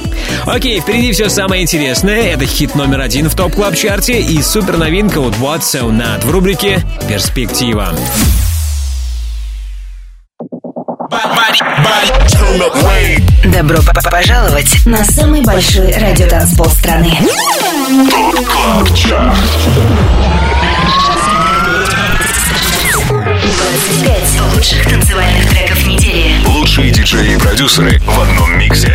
Окей, 0.46 0.80
впереди 0.80 1.12
все 1.12 1.28
самое 1.28 1.62
интересное. 1.62 2.22
Это 2.32 2.46
хит 2.46 2.74
номер 2.74 3.00
один 3.00 3.28
в 3.28 3.34
Top 3.34 3.54
Club 3.54 3.76
Chart 3.76 4.13
е 4.13 4.20
и 4.20 4.40
супер 4.40 4.78
новинка 4.78 5.18
от 5.18 5.34
What's 5.34 5.73
So 5.74 5.90
Not 5.90 6.24
в 6.24 6.30
рубрике 6.30 6.80
«Перспектива». 7.08 7.92
Добро 13.46 13.78
пожаловать 14.08 14.86
на 14.86 15.04
самый 15.04 15.42
большой 15.42 15.92
радиотанцпол 15.92 16.66
страны. 16.66 17.18
25 23.08 24.54
лучших 24.54 24.88
танцевальных 24.88 25.50
треков 25.50 25.84
недели. 25.88 26.46
Лучшие 26.46 26.92
диджеи 26.92 27.34
и 27.34 27.36
продюсеры 27.36 27.98
в 27.98 28.20
одном 28.20 28.56
миксе. 28.60 28.94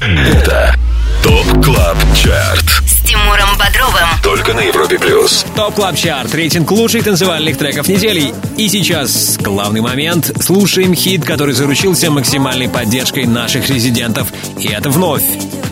Это 0.00 0.74
ТОП 1.22 1.62
КЛАБ 1.62 1.98
ЧАРТ. 2.14 2.83
Тимуром 3.14 3.56
Бодровым. 3.56 4.08
Только 4.24 4.54
на 4.54 4.60
Европе 4.60 4.98
плюс. 4.98 5.46
Top 5.54 5.74
Club 5.74 5.96
Chart, 5.96 6.34
рейтинг 6.34 6.68
лучших 6.72 7.04
танцевальных 7.04 7.56
треков 7.56 7.86
недели. 7.86 8.34
И 8.56 8.68
сейчас 8.68 9.38
главный 9.40 9.80
момент. 9.80 10.32
Слушаем 10.40 10.94
хит, 10.94 11.24
который 11.24 11.54
заручился 11.54 12.10
максимальной 12.10 12.68
поддержкой 12.68 13.26
наших 13.26 13.70
резидентов. 13.70 14.32
И 14.58 14.66
это 14.66 14.90
вновь 14.90 15.22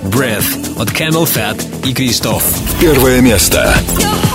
Breathe 0.05 0.81
от 0.81 0.90
CamelPhat 0.91 1.61
и 1.85 1.93
Кристоф. 1.93 2.44
Первое 2.81 3.20
место. 3.20 3.74
Thank 3.98 4.32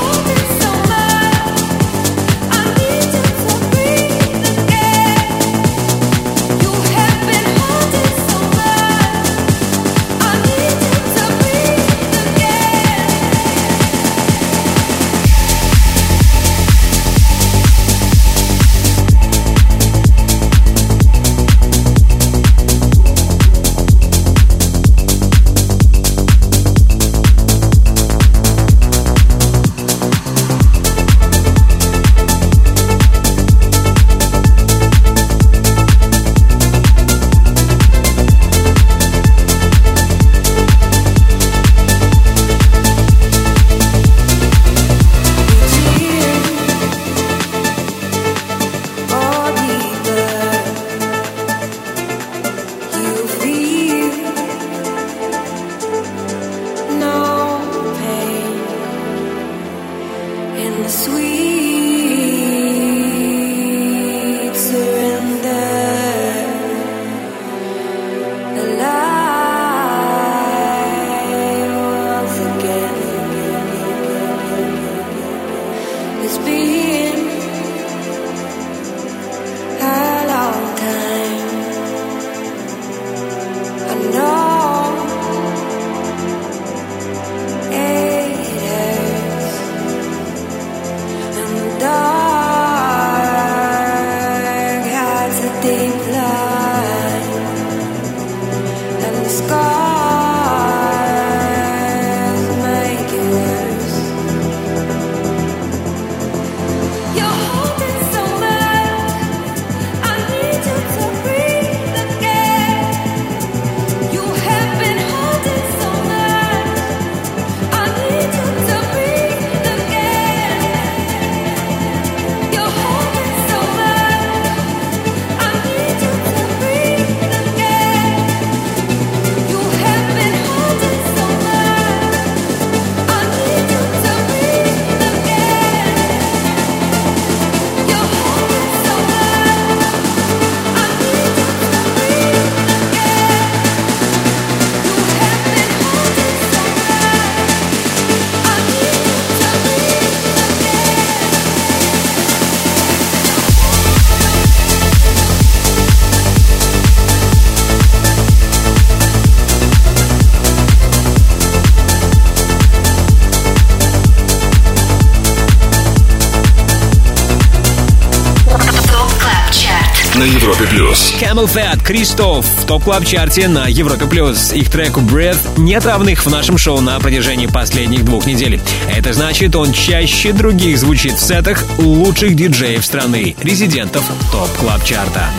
CamelPhat, 171.27 171.83
Cristoph 171.83 172.45
в 172.45 172.65
Top 172.65 172.85
Club 172.85 173.11
Chart 173.11 173.43
е 173.43 173.49
на 173.49 173.67
Европе 173.67 174.05
Плюс. 174.05 174.53
Их 174.53 174.71
треку 174.71 175.01
Breathe 175.01 175.59
нет 175.59 175.85
равных 175.85 176.25
в 176.25 176.29
нашем 176.29 176.57
шоу 176.57 176.79
на 176.79 176.97
протяжении 177.01 177.47
последних 177.47 178.05
двух 178.05 178.25
недель. 178.25 178.61
Это 178.89 179.11
значит, 179.11 179.53
он 179.53 179.73
чаще 179.73 180.31
других 180.31 180.77
звучит 180.77 181.15
в 181.15 181.19
сетах 181.19 181.65
лучших 181.79 182.33
диджеев 182.33 182.85
страны, 182.85 183.35
резидентов 183.41 184.09
Top 184.31 184.52
Club 184.52 184.80
Chart 184.80 185.15
а. 185.15 185.29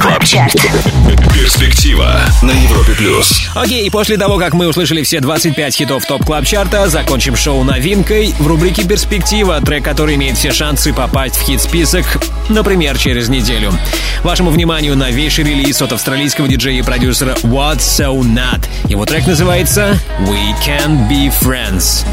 Club 0.00 0.22
Chart. 0.22 0.54
Перспектива 1.32 2.20
на 2.42 2.50
Европе 2.50 2.94
плюс. 2.94 3.48
Окей, 3.54 3.86
и 3.86 3.90
после 3.90 4.16
того, 4.16 4.38
как 4.38 4.54
мы 4.54 4.66
услышали 4.66 5.04
все 5.04 5.20
25 5.20 5.76
хитов 5.76 6.04
Top 6.04 6.24
Club 6.24 6.44
Chart 6.44 6.81
а 6.81 6.88
закончим 6.88 7.36
шоу 7.36 7.62
новинкой 7.62 8.34
в 8.40 8.46
рубрике 8.46 8.82
«Перспектива», 8.82 9.60
трек, 9.60 9.84
который 9.84 10.16
имеет 10.16 10.36
все 10.36 10.50
шансы 10.50 10.92
попасть 10.92 11.36
в 11.36 11.42
хит-список, 11.42 12.06
например, 12.48 12.98
через 12.98 13.28
неделю. 13.28 13.72
Вашему 14.24 14.50
вниманию 14.50 14.96
новейший 14.96 15.44
релиз 15.44 15.80
от 15.82 15.92
австралийского 15.92 16.48
диджея 16.48 16.80
и 16.80 16.82
продюсера 16.82 17.34
What's 17.42 17.78
So 17.78 18.20
Not. 18.20 18.66
Его 18.86 19.06
трек 19.06 19.28
называется 19.28 19.96
«We 20.22 20.54
Can 20.66 21.08
Be 21.08 21.32
Friends». 21.40 22.04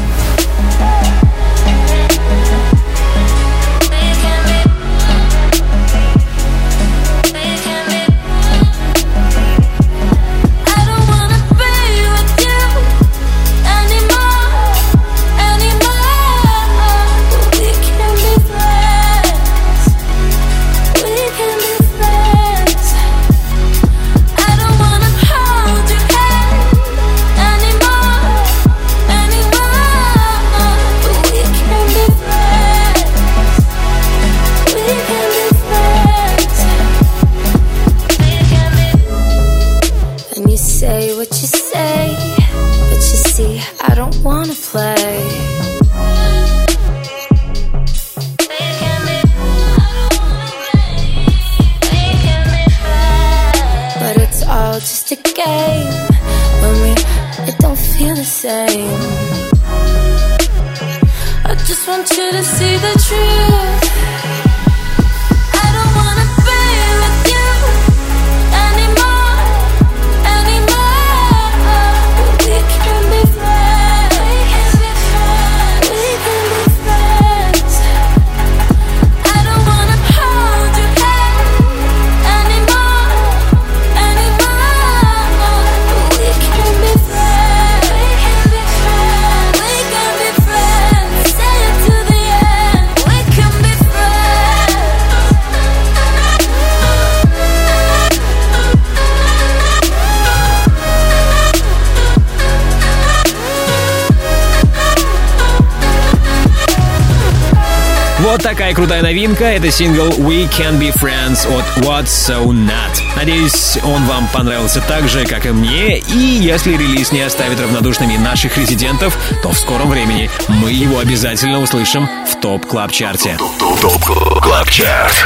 Крутая 108.78 109.02
новинка. 109.02 109.44
Это 109.44 109.72
сингл 109.72 110.06
We 110.20 110.48
Can 110.48 110.78
Be 110.78 110.94
Friends 110.94 111.48
от 111.48 111.84
What's 111.84 112.04
So 112.04 112.46
Not. 112.46 113.02
Надеюсь, 113.16 113.76
он 113.82 114.04
вам 114.04 114.28
понравился 114.28 114.80
так 114.80 115.08
же, 115.08 115.26
как 115.26 115.46
и 115.46 115.50
мне. 115.50 115.98
И 115.98 116.16
если 116.16 116.74
релиз 116.74 117.10
не 117.10 117.22
оставит 117.22 117.58
равнодушными 117.60 118.16
наших 118.16 118.56
резидентов, 118.56 119.18
то 119.42 119.50
в 119.50 119.58
скором 119.58 119.90
времени 119.90 120.30
мы 120.46 120.70
его 120.70 121.00
обязательно 121.00 121.60
услышим 121.60 122.08
в 122.30 122.40
топ 122.40 122.66
клаб 122.66 122.92
чарте. 122.92 123.36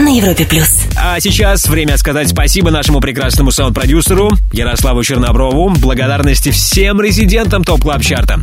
На 0.00 0.16
Европе 0.16 0.46
плюс. 0.46 0.84
А 0.96 1.20
сейчас 1.20 1.68
время 1.68 1.98
сказать 1.98 2.30
спасибо 2.30 2.70
нашему 2.70 3.00
прекрасному 3.00 3.50
саунд-продюсеру 3.50 4.30
Ярославу 4.54 5.04
Черноброву. 5.04 5.68
Благодарности 5.78 6.52
всем 6.52 7.02
резидентам 7.02 7.64
топ 7.64 7.82
клаб 7.82 8.00
чарта 8.00 8.40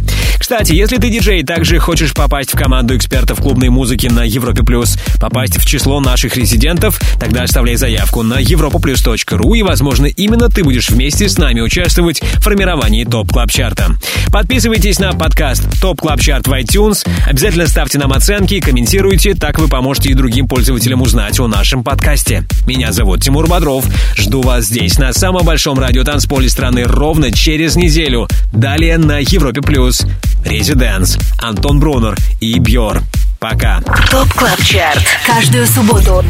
Кстати, 0.50 0.74
если 0.74 0.98
ты 0.98 1.12
диджей, 1.12 1.44
также 1.44 1.78
хочешь 1.78 2.12
попасть 2.12 2.52
в 2.52 2.58
команду 2.58 2.98
экспертов 2.98 3.40
клубной 3.40 3.70
музыки 3.70 4.08
на 4.08 4.24
Европе 4.24 4.64
Плюс, 4.64 4.98
попасть 5.20 5.60
в 5.60 5.66
число 5.68 6.00
наших 6.00 6.36
резидентов, 6.36 7.00
тогда 7.20 7.44
оставляй 7.44 7.76
заявку 7.76 8.24
на 8.24 8.42
europaplus.ru 8.42 9.56
и, 9.56 9.62
возможно, 9.62 10.08
именно 10.08 10.50
ты 10.50 10.64
будешь 10.64 10.90
вместе 10.90 11.30
с 11.30 11.38
нами 11.38 11.62
участвовать 11.62 12.22
в 12.22 12.42
формировании 12.42 13.04
Top 13.04 13.32
Club 13.32 13.52
Chart 13.52 13.79
а. 13.79 13.90
Подписывайтесь 14.32 15.00
на 15.00 15.14
подкаст 15.14 15.64
Top 15.82 16.02
Club 16.02 16.22
Chart 16.22 16.48
в 16.48 16.54
iTunes. 16.54 17.08
Обязательно 17.26 17.68
ставьте 17.68 17.98
нам 17.98 18.12
оценки, 18.14 18.60
комментируйте, 18.60 19.34
так 19.34 19.58
вы 19.60 19.68
поможете 19.68 20.10
и 20.10 20.14
другим 20.14 20.48
пользователям 20.48 21.02
узнать 21.02 21.40
о 21.40 21.48
нашем 21.48 21.84
подкасте. 21.84 22.44
Меня 22.68 22.92
зовут 22.92 23.24
Тимур 23.24 23.48
Бодров. 23.48 23.86
Жду 24.16 24.42
вас 24.42 24.66
здесь, 24.66 25.00
на 25.00 25.14
самом 25.14 25.46
большом 25.46 25.80
радиотанцполе 25.80 26.50
страны, 26.50 26.84
ровно 26.84 27.32
через 27.32 27.76
неделю. 27.76 28.28
Далее 28.54 28.98
на 28.98 29.20
Европе 29.20 29.62
Плюс. 29.62 30.06
ResiDANCE, 30.46 31.18
Антон 31.40 31.80
Брунер 31.80 32.16
и 32.40 32.60
Бьор. 32.60 33.02
Пока. 33.40 33.82
Top 34.12 34.32
Club 34.34 34.62
Chart. 34.64 35.04
Каждую 35.26 35.66
субботу 35.66 36.24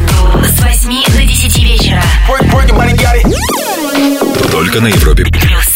с 0.44 0.60
8 0.60 1.12
до 1.12 1.22
10 1.24 1.58
вечера. 1.58 2.02
Только 4.50 4.80
на 4.80 4.86
Европе 4.86 5.24
плюс. 5.24 5.69